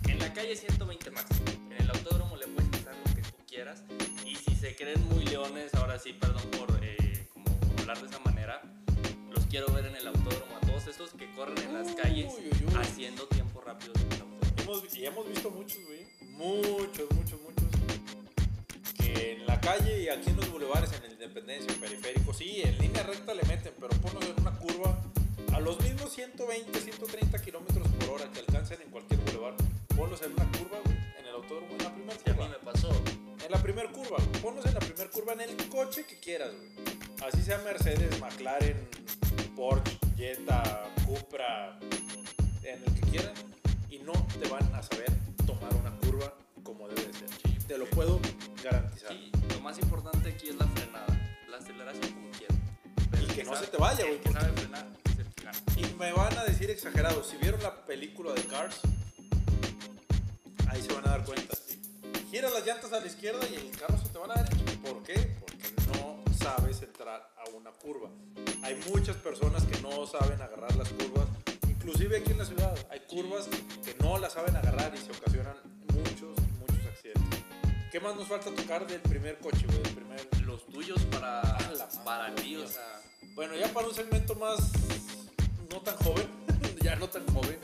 en 0.08 0.20
la 0.20 0.32
calle 0.34 0.56
120 0.56 1.10
máximo, 1.10 1.46
en 1.72 1.82
el 1.82 1.90
autódromo 1.90 2.38
le 2.38 2.46
puedes 2.46 2.70
quitar 2.70 2.96
lo 2.96 3.16
que 3.16 3.22
tú 3.24 3.38
quieras. 3.48 3.82
Y 4.24 4.36
si 4.36 4.56
se 4.56 4.76
creen 4.76 5.04
muy 5.10 5.26
leones, 5.26 5.74
ahora 5.74 5.98
sí, 5.98 6.14
perdón 6.14 6.44
por 6.52 6.78
eh, 6.84 7.28
como 7.34 7.48
hablar 7.80 8.00
de 8.00 8.08
esa 8.08 8.20
manera, 8.20 8.62
los 9.32 9.48
quiero 9.48 9.66
ver 9.74 9.88
en 9.88 9.96
el 9.96 10.06
autódromo, 10.06 10.58
a 10.58 10.60
todos 10.68 10.86
esos 10.86 11.10
que 11.16 11.34
corren 11.34 11.58
en 11.58 11.74
las 11.74 11.92
calles 11.96 12.32
Uy, 12.38 12.50
uy, 12.52 12.66
uy. 12.68 12.76
haciendo 12.80 13.26
tiempo 13.30 13.62
rápido 13.62 13.94
en 13.96 14.02
el 14.02 14.12
autódromo. 14.12 14.33
Hemos, 14.64 14.96
y 14.96 15.06
hemos 15.06 15.28
visto 15.28 15.50
muchos, 15.52 15.80
güey. 15.86 16.06
Muchos, 16.22 17.12
muchos, 17.12 17.40
muchos. 17.42 17.64
Que 18.98 19.34
en 19.34 19.46
la 19.46 19.60
calle 19.60 20.04
y 20.04 20.10
aquí 20.10 20.30
en 20.30 20.38
los 20.38 20.50
bulevares, 20.52 20.92
en 20.94 21.04
el 21.04 21.12
Independencia, 21.14 21.74
en 21.74 21.80
Periférico, 21.80 22.34
sí, 22.34 22.62
en 22.64 22.78
línea 22.78 23.04
recta 23.04 23.34
le 23.34 23.44
meten, 23.44 23.74
pero 23.80 23.90
ponlos 24.02 24.24
en 24.26 24.40
una 24.42 24.58
curva 24.58 24.98
a 25.54 25.60
los 25.60 25.80
mismos 25.82 26.14
120, 26.14 26.80
130 26.80 27.42
kilómetros 27.42 27.88
por 27.90 28.10
hora 28.12 28.32
que 28.32 28.40
alcancen 28.40 28.82
en 28.82 28.90
cualquier 28.90 29.20
bulevar. 29.22 29.56
Ponlos 29.96 30.22
en 30.22 30.32
una 30.34 30.50
curva, 30.52 30.80
güey, 30.86 30.98
en 31.20 31.26
el 31.26 31.36
autódromo, 31.36 31.72
en 31.72 31.84
la 31.84 31.94
primera 31.94 32.18
Sí, 32.18 32.30
a 32.30 32.34
mí 32.34 32.38
curva. 32.38 32.50
me 32.50 32.72
pasó. 32.72 32.90
En 33.46 33.52
la 33.52 33.62
primera 33.62 33.92
curva, 33.92 34.18
güey. 34.18 34.42
Ponlos 34.42 34.66
en 34.66 34.74
la 34.74 34.80
primera 34.80 35.10
curva 35.10 35.34
en 35.34 35.42
el 35.42 35.70
coche 35.70 36.06
que 36.06 36.18
quieras, 36.20 36.52
güey. 36.56 36.70
Así 37.28 37.42
sea 37.42 37.58
Mercedes, 37.60 38.20
McLaren, 38.20 38.78
Porsche, 39.56 39.98
Jetta, 40.18 40.90
Cupra, 41.06 41.78
en 42.64 42.84
el 42.84 42.94
que 42.94 43.02
quieran. 43.12 43.34
Y 43.94 44.00
no 44.00 44.14
te 44.42 44.50
van 44.50 44.74
a 44.74 44.82
saber 44.82 45.12
tomar 45.46 45.72
una 45.76 45.92
curva 45.98 46.34
como 46.64 46.88
debe 46.88 47.04
de 47.06 47.14
ser. 47.14 47.30
Te 47.68 47.78
lo 47.78 47.86
puedo 47.92 48.20
garantizar. 48.64 49.12
Sí, 49.12 49.32
lo 49.54 49.60
más 49.62 49.78
importante 49.78 50.30
aquí 50.30 50.50
es 50.50 50.56
la 50.56 50.66
frenada, 50.68 51.06
la 51.48 51.58
aceleración 51.58 52.12
como 52.12 52.32
quieran. 52.32 52.60
Pero 53.12 53.24
Y 53.24 53.28
que 53.28 53.44
no 53.44 53.54
sabe- 53.54 53.66
se 53.68 53.72
te 53.72 53.78
vaya, 53.78 54.06
güey, 54.06 54.20
que 54.20 54.32
sabe 54.32 54.52
frenar 54.54 54.88
gana. 55.44 55.58
Y 55.78 55.86
me 56.00 56.12
van 56.12 56.36
a 56.40 56.44
decir 56.46 56.72
exagerados. 56.72 57.28
Si 57.28 57.38
vieron 57.38 57.62
la 57.62 57.86
película 57.86 58.34
de 58.34 58.42
Cars, 58.46 58.80
ahí 60.70 60.82
se 60.82 60.92
van 60.94 61.08
a 61.08 61.12
dar 61.12 61.24
cuenta. 61.26 61.56
Gira 62.32 62.50
las 62.50 62.66
llantas 62.66 62.92
a 62.94 63.00
la 63.00 63.06
izquierda 63.06 63.42
y 63.52 63.56
el 63.56 63.78
carro 63.78 63.98
se 64.00 64.10
te 64.10 64.18
va 64.18 64.26
a 64.26 64.28
la 64.30 64.44
derecha. 64.44 64.82
¿Por 64.82 65.04
qué? 65.04 65.38
Porque 65.40 65.72
no 66.00 66.24
sabes 66.36 66.82
entrar 66.82 67.30
a 67.38 67.50
una 67.56 67.70
curva. 67.72 68.10
Hay 68.64 68.74
muchas 68.90 69.18
personas 69.18 69.64
que 69.66 69.80
no 69.82 70.08
saben 70.08 70.42
agarrar 70.42 70.76
las 70.78 70.90
curvas. 70.90 71.28
Inclusive 71.84 72.16
aquí 72.16 72.32
en 72.32 72.38
la 72.38 72.46
ciudad 72.46 72.88
hay 72.90 73.02
curvas 73.02 73.50
que 73.84 73.94
no 74.02 74.18
las 74.18 74.32
saben 74.32 74.56
agarrar 74.56 74.96
y 74.96 74.98
se 75.00 75.12
ocasionan 75.12 75.58
muchos, 75.94 76.40
muchos 76.58 76.86
accidentes. 76.88 77.44
¿Qué 77.92 78.00
más 78.00 78.16
nos 78.16 78.26
falta 78.26 78.56
tocar 78.56 78.88
del 78.88 79.02
primer 79.02 79.38
coche, 79.40 79.66
güey? 79.68 79.84
Del 79.84 79.94
primer... 79.94 80.46
Los 80.46 80.66
tuyos 80.68 81.02
para, 81.12 81.42
la 81.42 81.86
madre, 81.86 82.04
para 82.06 82.36
Dios 82.36 82.70
o 82.70 82.74
sea, 82.74 83.02
Bueno, 83.36 83.56
ya 83.58 83.68
para 83.74 83.88
un 83.88 83.94
segmento 83.94 84.34
más 84.36 84.72
no 85.70 85.82
tan 85.82 85.98
joven, 85.98 86.26
ya 86.82 86.96
no 86.96 87.10
tan 87.10 87.28
joven, 87.34 87.60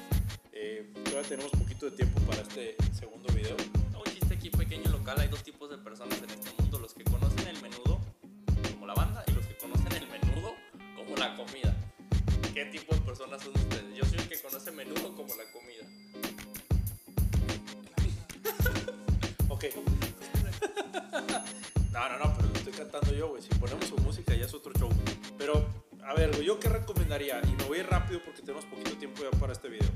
eh, 0.51 0.91
todavía 1.05 1.29
tenemos 1.29 1.51
poquito 1.51 1.89
de 1.89 1.95
tiempo 1.95 2.19
para 2.21 2.41
este 2.41 2.75
segundo 2.91 3.33
video. 3.33 3.55
un 3.95 4.13
chiste 4.13 4.33
aquí 4.33 4.49
pequeño 4.49 4.91
local, 4.91 5.17
hay 5.17 5.29
dos 5.29 5.43
tipos 5.43 5.69
de 5.69 5.77
personas 5.77 6.21
en 6.21 6.29
este 6.29 6.49
mundo, 6.61 6.77
los 6.79 6.93
que 6.93 7.05
conocen 7.05 7.47
el 7.47 7.61
menudo 7.61 8.01
como 8.73 8.85
la 8.85 8.95
banda 8.95 9.23
y 9.27 9.31
los 9.31 9.45
que 9.45 9.55
conocen 9.55 9.93
el 9.93 10.07
menudo 10.09 10.55
como 10.97 11.15
la 11.15 11.37
comida. 11.37 11.78
¿Qué 12.53 12.65
tipo 12.65 12.93
de 12.95 13.01
personas 13.01 13.41
son 13.41 13.55
ustedes? 13.55 13.95
Yo 13.95 14.05
soy 14.05 14.19
el 14.19 14.27
que 14.27 14.39
conoce 14.41 14.71
menudo 14.71 15.15
como 15.15 15.33
la 15.35 15.43
comida. 15.51 15.85
Ok. 19.49 19.65
No, 21.91 22.07
no, 22.07 22.17
no, 22.19 22.33
pero 22.35 22.47
lo 22.47 22.53
estoy 22.53 22.71
cantando 22.71 23.13
yo, 23.13 23.29
güey. 23.29 23.41
Si 23.41 23.49
ponemos 23.55 23.85
su 23.85 23.97
música 23.97 24.33
ya 24.33 24.45
es 24.45 24.53
otro 24.53 24.71
show. 24.79 24.89
Pero, 25.37 25.67
a 26.05 26.13
ver, 26.13 26.39
¿yo 26.41 26.59
qué 26.59 26.69
recomendaría? 26.69 27.41
Y 27.43 27.55
me 27.55 27.63
voy 27.65 27.79
a 27.79 27.83
rápido 27.83 28.21
porque 28.23 28.41
tenemos 28.41 28.63
poquito 28.65 28.95
tiempo 28.97 29.23
ya 29.23 29.37
para 29.37 29.51
este 29.53 29.67
video. 29.67 29.89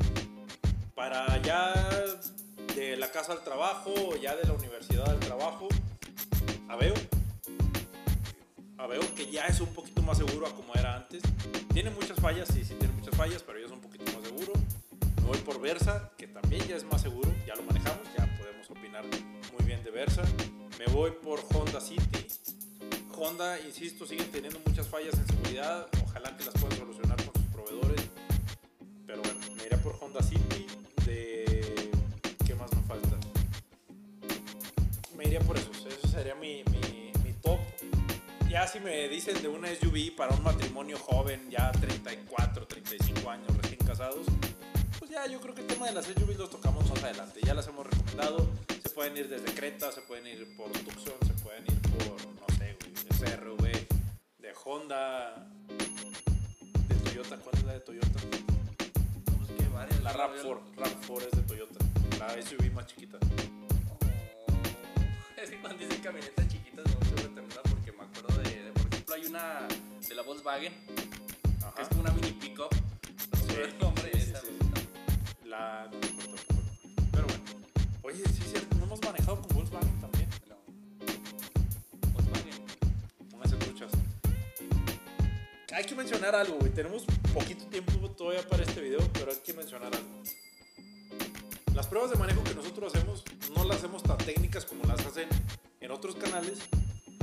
Para 0.96 1.42
ya 1.44 1.72
de 2.76 2.98
la 2.98 3.12
casa 3.12 3.34
al 3.34 3.44
trabajo 3.44 3.94
ya 4.22 4.36
de 4.36 4.44
la 4.44 4.54
universidad 4.54 5.08
al 5.08 5.20
trabajo, 5.20 5.70
Aveo. 6.68 6.94
Aveo 8.84 9.00
que 9.16 9.32
ya 9.32 9.46
es 9.46 9.62
un 9.62 9.74
poquito 9.74 10.02
más 10.02 10.18
seguro 10.18 10.46
a 10.46 10.54
como 10.54 10.76
era 10.76 10.98
antes. 10.98 11.24
Tiene 11.72 11.90
muchas 11.90 12.20
fallas, 12.20 12.50
sí, 12.54 12.66
sí 12.66 12.76
tiene 12.78 12.94
muchas 12.94 13.16
fallas, 13.16 13.42
pero 13.42 13.58
ya 13.58 13.66
es 13.68 13.72
un 13.72 13.80
poquito 13.80 14.12
más 14.12 14.22
seguro. 14.22 14.52
Me 15.22 15.24
voy 15.26 15.38
por 15.38 15.62
Versa, 15.62 16.12
que 16.18 16.28
también 16.28 16.68
ya 16.68 16.76
es 16.76 16.84
más 16.84 17.02
seguro, 17.02 17.34
ya 17.48 17.56
lo 17.56 17.64
manejamos, 17.64 18.06
ya 18.18 18.26
podemos 18.38 18.70
opinar 18.70 19.06
muy 19.06 19.66
bien 19.66 19.82
de 19.86 19.92
Versa. 19.92 20.22
Me 20.78 20.86
voy 20.88 21.12
por 21.12 21.40
Honda 21.54 21.80
City. 21.80 22.28
Honda, 23.16 23.58
insisto, 23.62 24.06
siguen 24.06 24.30
teniendo 24.32 24.60
muchas 24.68 24.86
fallas 24.86 25.14
en 25.14 25.28
seguridad. 25.28 25.88
Ojalá 26.04 26.36
que 26.36 26.44
las 26.44 26.54
puedan 26.56 26.78
solucionar 26.78 27.16
con 27.24 27.34
sus 27.42 27.52
proveedores. 27.54 28.02
Pero 29.08 29.22
bueno, 29.22 29.40
me 29.56 29.66
iré 29.66 29.78
por 29.78 29.98
Honda 30.02 30.22
City. 30.22 30.68
De. 31.06 31.90
¿Qué 32.46 32.54
más 32.56 32.70
me 32.76 32.82
falta? 32.82 33.18
Me 35.16 35.24
iría 35.24 35.40
por. 35.40 35.58
Eso 35.58 35.73
Ya 38.64 38.70
si 38.70 38.80
me 38.80 39.10
dicen 39.10 39.42
de 39.42 39.50
una 39.50 39.68
SUV 39.76 40.16
para 40.16 40.34
un 40.34 40.42
matrimonio 40.42 40.98
joven, 40.98 41.50
ya 41.52 41.70
34, 41.74 42.66
35 42.66 43.30
años, 43.30 43.48
recién 43.58 43.78
casados, 43.86 44.26
pues 44.98 45.12
ya 45.12 45.28
yo 45.28 45.42
creo 45.42 45.54
que 45.54 45.60
el 45.60 45.68
tema 45.68 45.88
de 45.88 45.92
las 45.92 46.06
SUVs 46.06 46.38
los 46.38 46.50
tocamos 46.50 46.90
más 46.90 47.04
adelante. 47.04 47.42
Ya 47.44 47.54
las 47.54 47.68
hemos 47.68 47.86
recomendado. 47.86 48.50
Se 48.82 48.90
pueden 48.92 49.18
ir 49.18 49.28
desde 49.28 49.54
Creta, 49.54 49.92
se 49.92 50.00
pueden 50.04 50.28
ir 50.28 50.56
por 50.56 50.72
Tucson, 50.72 51.14
se 51.28 51.34
pueden 51.44 51.66
ir 51.66 51.82
por, 51.82 52.26
no 52.26 52.46
sé, 52.58 52.78
CRV, 53.20 53.64
de 54.40 54.54
Honda, 54.64 55.46
de 56.88 56.96
Toyota. 57.04 57.36
¿Cuál 57.40 57.56
es 57.58 57.64
la 57.66 57.74
de 57.74 57.80
Toyota? 57.82 58.20
Que 59.58 59.68
varias. 59.74 60.02
La 60.04 60.14
¿no? 60.14 60.20
RAV4, 60.20 60.76
RAV4 60.78 61.26
es 61.26 61.32
de 61.32 61.42
Toyota. 61.42 61.80
La 62.18 62.42
SUV 62.42 62.72
más 62.72 62.86
chiquita. 62.86 63.18
Oh, 63.90 63.98
Es 65.44 65.50
que 65.50 65.60
cuando 65.60 65.84
dicen 65.84 66.02
camionetas 66.02 66.48
chiquitas 66.48 66.86
me 66.86 66.96
gusta 66.96 67.16
determinar 67.24 67.62
porque 67.70 67.83
ejemplo, 69.14 69.16
hay 69.16 69.26
una 69.26 69.68
de 70.08 70.16
la 70.16 70.22
Volkswagen, 70.24 70.74
que 70.74 71.66
Ajá. 71.66 71.82
es 71.82 71.88
como 71.90 72.02
una 72.02 72.12
mini 72.12 72.32
pickup. 72.32 72.74
No 73.32 73.54
sé 73.54 73.64
el 73.64 73.78
nombre 73.80 74.12
sí, 74.14 74.20
esa. 74.32 74.42
sí. 74.42 74.48
La. 75.46 75.90
No 75.92 76.00
me 76.00 76.08
acuerdo. 76.08 76.36
Pero 77.12 77.28
bueno. 77.28 77.44
Oye, 78.04 78.24
sí, 78.26 78.40
es 78.44 78.52
cierto. 78.52 78.76
No 78.78 78.86
hemos 78.86 79.02
manejado 79.02 79.42
con 79.42 79.56
Volkswagen 79.56 80.02
también. 80.02 80.30
No. 80.50 80.56
Volkswagen. 82.14 82.66
Pónganse 83.30 83.56
truchas. 83.58 83.92
Hay 85.74 85.86
que 85.86 85.96
mencionar 85.96 86.36
algo, 86.36 86.58
güey. 86.60 86.72
Tenemos 86.72 87.04
poquito 87.34 87.66
tiempo 87.66 88.10
todavía 88.12 88.48
para 88.48 88.64
este 88.64 88.82
video, 88.82 89.00
pero 89.14 89.32
hay 89.32 89.38
que 89.38 89.54
mencionar 89.54 89.94
algo. 89.96 90.24
Las 91.74 91.88
pruebas 91.88 92.12
de 92.12 92.18
manejo 92.18 92.44
que 92.44 92.54
nosotros 92.54 92.94
hacemos 92.94 93.24
no 93.56 93.64
las 93.64 93.78
hacemos 93.78 94.04
tan 94.04 94.18
técnicas 94.18 94.66
como 94.66 94.84
las 94.84 95.04
hacen 95.06 95.28
en 95.82 95.92
otros 95.92 96.16
canales, 96.16 96.60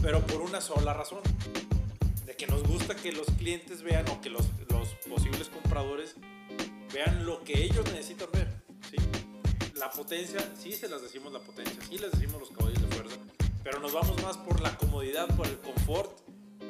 pero 0.02 0.20
por 0.26 0.42
una 0.42 0.60
sola 0.60 0.92
razón. 0.92 1.20
De 2.30 2.36
que 2.36 2.46
nos 2.46 2.62
gusta 2.62 2.94
que 2.94 3.10
los 3.10 3.26
clientes 3.38 3.82
vean 3.82 4.08
o 4.08 4.20
que 4.20 4.30
los, 4.30 4.44
los 4.68 4.88
posibles 5.08 5.48
compradores 5.48 6.14
vean 6.94 7.26
lo 7.26 7.42
que 7.42 7.60
ellos 7.64 7.84
necesitan 7.92 8.28
ver. 8.32 8.46
¿sí? 8.88 8.96
La 9.76 9.90
potencia, 9.90 10.38
sí 10.56 10.72
se 10.72 10.88
las 10.88 11.02
decimos 11.02 11.32
la 11.32 11.40
potencia, 11.40 11.82
sí 11.88 11.98
les 11.98 12.12
decimos 12.12 12.38
los 12.38 12.50
caballos 12.52 12.80
de 12.80 12.86
fuerza, 12.94 13.16
pero 13.64 13.80
nos 13.80 13.92
vamos 13.92 14.22
más 14.22 14.36
por 14.36 14.60
la 14.60 14.76
comodidad, 14.76 15.26
por 15.36 15.48
el 15.48 15.58
confort, 15.58 16.20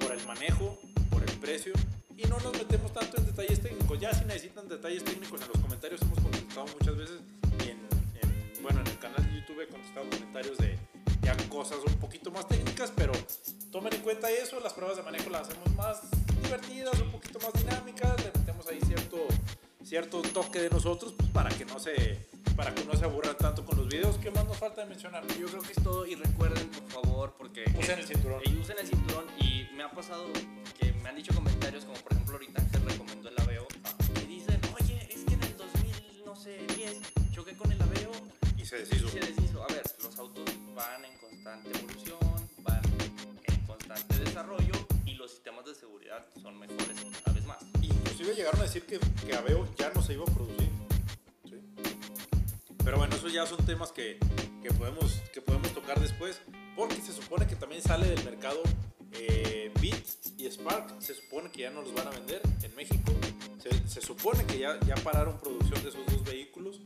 por 0.01 0.13
el 0.13 0.27
manejo, 0.27 0.79
por 1.11 1.23
el 1.23 1.33
precio 1.37 1.75
y 2.17 2.23
no 2.23 2.41
nos 2.41 2.55
metemos 2.55 2.91
tanto 2.95 3.19
en 3.19 3.27
detalles 3.27 3.61
técnicos. 3.61 4.01
Ya 4.01 4.15
si 4.15 4.25
necesitan 4.25 4.67
detalles 4.67 5.05
técnicos 5.05 5.43
en 5.43 5.49
los 5.49 5.59
comentarios 5.59 6.01
hemos 6.01 6.21
contestado 6.21 6.67
muchas 6.69 6.97
veces 6.97 7.21
y 7.67 7.69
en, 7.69 7.79
en- 8.23 8.63
bueno, 8.63 8.81
en 8.81 8.87
el 8.87 8.99
canal 8.99 9.23
de 9.31 9.39
YouTube 9.41 9.61
he 9.61 9.67
contestado 9.69 10.09
comentarios 10.09 10.57
de 10.57 10.79
ya 11.23 11.37
cosas 11.49 11.79
un 11.87 11.95
poquito 11.95 12.31
más 12.31 12.47
técnicas, 12.49 12.93
pero 12.97 13.13
tomen 13.71 13.93
en 13.95 14.01
cuenta 14.03 14.31
eso, 14.31 14.61
las 14.61 14.73
pruebas 14.73 14.97
de 14.97 15.03
manejo 15.03 15.31
las 15.31 15.49
hacemos 15.49 15.75
más 15.77 16.01
divertidas, 16.43 16.99
un 17.01 17.11
poquito 17.13 17.39
más 17.41 17.53
dinámicas, 17.53 18.17
le 18.25 18.33
metemos 18.39 18.67
ahí 18.69 18.79
cierto, 18.87 19.19
cierto 19.85 20.23
toque 20.23 20.61
de 20.61 20.71
nosotros 20.71 21.15
pues, 21.17 21.29
para 21.31 21.51
que 21.51 21.65
no 21.65 21.79
se 21.79 22.29
para 22.57 22.75
que 22.75 22.85
no 22.85 22.95
se 22.95 23.05
aburran 23.07 23.37
tanto 23.39 23.65
con 23.65 23.79
los 23.79 23.89
videos. 23.89 24.19
¿Qué 24.19 24.31
más 24.31 24.45
nos 24.45 24.59
falta 24.59 24.83
de 24.83 24.89
mencionar? 24.89 25.27
Yo 25.39 25.47
creo 25.47 25.63
que 25.63 25.73
es 25.73 25.83
todo 25.83 26.05
y 26.07 26.15
recuerden 26.15 26.69
por 26.69 27.03
favor 27.03 27.35
porque 27.39 27.65
Usen 27.79 27.99
el 27.99 28.07
cinturón. 28.07 28.43
y 28.45 28.57
usen 28.59 28.77
el 28.79 28.87
cinturón 28.87 29.25
y 29.39 29.67
me 29.75 29.83
ha 29.83 29.91
pasado 29.91 30.27
que 30.79 30.93
me 30.93 31.09
han 31.09 31.17
dicho 31.17 31.33
comentarios 31.35 31.85
como 31.87 31.97
por 32.01 32.13
ejemplo 32.13 32.35
ahorita 32.35 32.61
se 32.69 32.79
recomendó 32.81 33.29
el 33.31 33.41
Aveo 33.41 33.67
y 34.23 34.27
dicen 34.27 34.61
oye 34.79 35.09
es 35.11 35.25
que 35.25 35.35
en 35.35 35.43
el 35.43 35.57
2000 35.57 36.23
no 36.27 36.37
sé 36.37 36.59
10 36.77 37.01
choqué 37.33 37.57
con 37.57 37.73
el 37.73 37.80
se 38.71 38.79
deshizo. 38.79 39.09
se 39.09 39.19
deshizo 39.19 39.65
a 39.65 39.67
ver 39.67 39.83
los 40.01 40.17
autos 40.17 40.45
van 40.77 41.05
en 41.05 41.19
constante 41.19 41.71
evolución 41.77 42.19
van 42.59 42.81
en 43.43 43.67
constante 43.67 44.19
desarrollo 44.21 44.75
y 45.05 45.15
los 45.15 45.33
sistemas 45.33 45.65
de 45.65 45.75
seguridad 45.75 46.25
son 46.41 46.57
mejores 46.57 46.87
cada 47.25 47.35
vez 47.35 47.45
más 47.47 47.59
Inclusive 47.83 48.37
llegaron 48.37 48.61
a 48.61 48.63
decir 48.63 48.85
que, 48.87 49.01
que 49.27 49.35
Aveo 49.35 49.67
ya 49.77 49.91
no 49.93 50.03
se 50.03 50.13
iba 50.13 50.23
a 50.23 50.33
producir. 50.33 50.71
¿sí? 51.45 51.57
Pero 52.85 52.99
bueno, 52.99 53.17
esos 53.17 53.33
ya 53.33 53.45
son 53.45 53.65
temas 53.67 53.91
que, 53.93 54.19
que 54.63 54.71
podemos, 54.73 55.15
que 55.33 55.41
podemos 55.41 55.73
tocar 55.73 55.99
después. 55.99 56.41
Porque 56.77 56.97
se 56.97 57.13
supone 57.13 57.47
que 57.47 57.57
también 57.57 57.83
sale 57.83 58.07
del 58.07 58.23
mercado 58.25 58.63
eh, 59.13 59.73
Beat 59.81 60.05
y 60.39 60.47
Spark. 60.47 61.01
Se 61.01 61.15
supone 61.15 61.51
que 61.51 61.63
ya 61.63 61.71
no 61.71 61.83
los 61.83 61.95
van 61.95 62.09
a 62.09 62.11
vender 62.11 62.43
en 62.63 62.75
México. 62.77 63.13
Se, 63.59 63.89
se 63.89 64.01
supone 64.03 64.45
que 64.45 64.59
ya, 64.59 64.79
ya 64.81 64.97
pararon 64.97 65.39
producción 65.41 65.83
de 65.83 65.89
esos 65.89 66.07
dos 66.07 66.23
vehículos. 66.23 66.81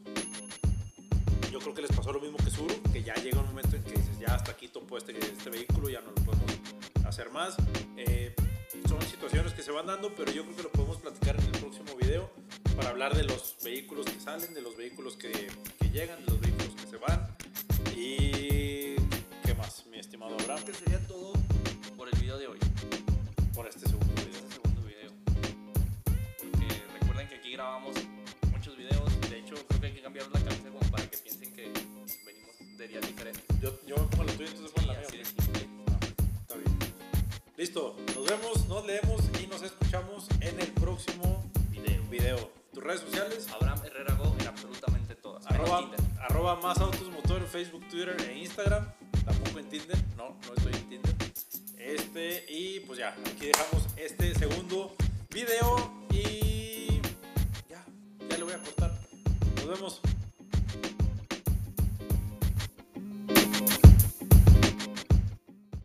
Yo 1.54 1.60
creo 1.60 1.72
que 1.72 1.82
les 1.82 1.92
pasó 1.92 2.12
lo 2.12 2.18
mismo 2.18 2.36
que 2.38 2.50
Suru, 2.50 2.74
que 2.92 3.00
ya 3.00 3.14
llega 3.14 3.38
un 3.38 3.46
momento 3.46 3.76
en 3.76 3.84
que 3.84 3.92
dices, 3.92 4.18
ya 4.18 4.34
hasta 4.34 4.50
aquí 4.50 4.66
topó 4.66 4.98
este, 4.98 5.16
este 5.16 5.50
vehículo, 5.50 5.88
ya 5.88 6.00
no 6.00 6.08
lo 6.08 6.16
podemos 6.16 6.50
hacer 7.06 7.30
más. 7.30 7.54
Eh, 7.96 8.34
son 8.88 9.00
situaciones 9.02 9.52
que 9.52 9.62
se 9.62 9.70
van 9.70 9.86
dando, 9.86 10.12
pero 10.16 10.32
yo 10.32 10.42
creo 10.42 10.56
que 10.56 10.62
lo 10.64 10.72
podemos 10.72 10.96
platicar 10.96 11.36
en 11.38 11.44
el 11.44 11.52
próximo 11.52 11.94
video 11.94 12.28
para 12.74 12.88
hablar 12.88 13.16
de 13.16 13.22
los 13.22 13.54
vehículos 13.62 14.04
que 14.06 14.18
salen, 14.18 14.52
de 14.52 14.62
los 14.62 14.76
vehículos 14.76 15.14
que, 15.16 15.30
que 15.30 15.90
llegan, 15.90 16.24
de 16.24 16.32
los 16.32 16.40
vehículos 16.40 16.74
que 16.74 16.88
se 16.88 16.96
van. 16.96 17.36
Y 17.96 18.96
qué 19.44 19.54
más, 19.56 19.86
mi 19.86 20.00
estimado 20.00 20.34
Abraham, 20.40 20.60
creo 20.64 20.76
que 20.76 20.84
sería 20.84 21.06
todo 21.06 21.34
por 21.96 22.08
el 22.12 22.18
video 22.18 22.36
de 22.36 22.48
hoy 22.48 22.58
por 23.54 23.68
este 23.68 23.88
segundo 23.88 24.12
video. 24.12 24.26
este 24.26 24.54
segundo 24.54 24.82
video 24.82 25.12
porque 26.36 26.82
recuerden 26.98 27.28
que 27.28 27.36
aquí 27.36 27.52
grabamos 27.52 27.94
muchos 28.50 28.76
videos 28.76 29.20
de 29.30 29.38
hecho 29.38 29.54
creo 29.68 29.80
que 29.80 29.86
hay 29.86 29.92
que 29.92 30.02
cambiar 30.02 30.26
la 30.32 30.43
de 32.84 32.88
días 32.88 33.06
diferentes 33.06 33.44
Yo, 33.60 33.70
yo 33.86 33.96
me 33.96 34.06
pongo 34.08 34.24
la 34.24 34.32
tuya, 34.32 34.48
entonces 34.48 34.72
pon 34.72 34.86
la 34.86 34.94
mía. 34.94 35.08
Listo, 37.56 37.96
nos 38.14 38.24
vemos, 38.26 38.68
nos 38.68 38.84
leemos 38.84 39.22
y 39.40 39.46
nos 39.46 39.62
escuchamos 39.62 40.26
en 40.40 40.60
el 40.60 40.72
próximo 40.72 41.44
video 41.70 42.02
video. 42.10 42.50
Tus 42.72 42.82
redes 42.82 43.00
sociales, 43.00 43.46
Abraham 43.54 43.80
Herrera 43.84 44.14
Go 44.14 44.34
en 44.40 44.48
absolutamente 44.48 45.14
todas 45.14 45.46
arroba, 45.46 45.90
arroba 46.20 46.56
más 46.56 46.78
autos 46.78 47.08
motor 47.10 47.40
en 47.40 47.46
Facebook, 47.46 47.88
Twitter 47.88 48.16
e 48.28 48.38
Instagram. 48.38 48.92
Tampoco 49.24 49.58
en 49.60 49.68
Tinder, 49.68 49.96
no, 50.16 50.36
no 50.46 50.54
estoy 50.54 50.72
en 50.74 50.88
Tinder. 50.88 51.14
Este, 51.78 52.44
y 52.48 52.80
pues 52.80 52.98
ya, 52.98 53.10
aquí 53.10 53.46
dejamos 53.46 53.86
este 53.96 54.34
segundo 54.34 54.94
video 55.30 56.04
y 56.10 57.00
ya, 57.68 57.84
ya 58.28 58.38
lo 58.38 58.46
voy 58.46 58.54
a 58.54 58.58
cortar. 58.58 58.92
Nos 59.56 59.68
vemos. 59.68 60.13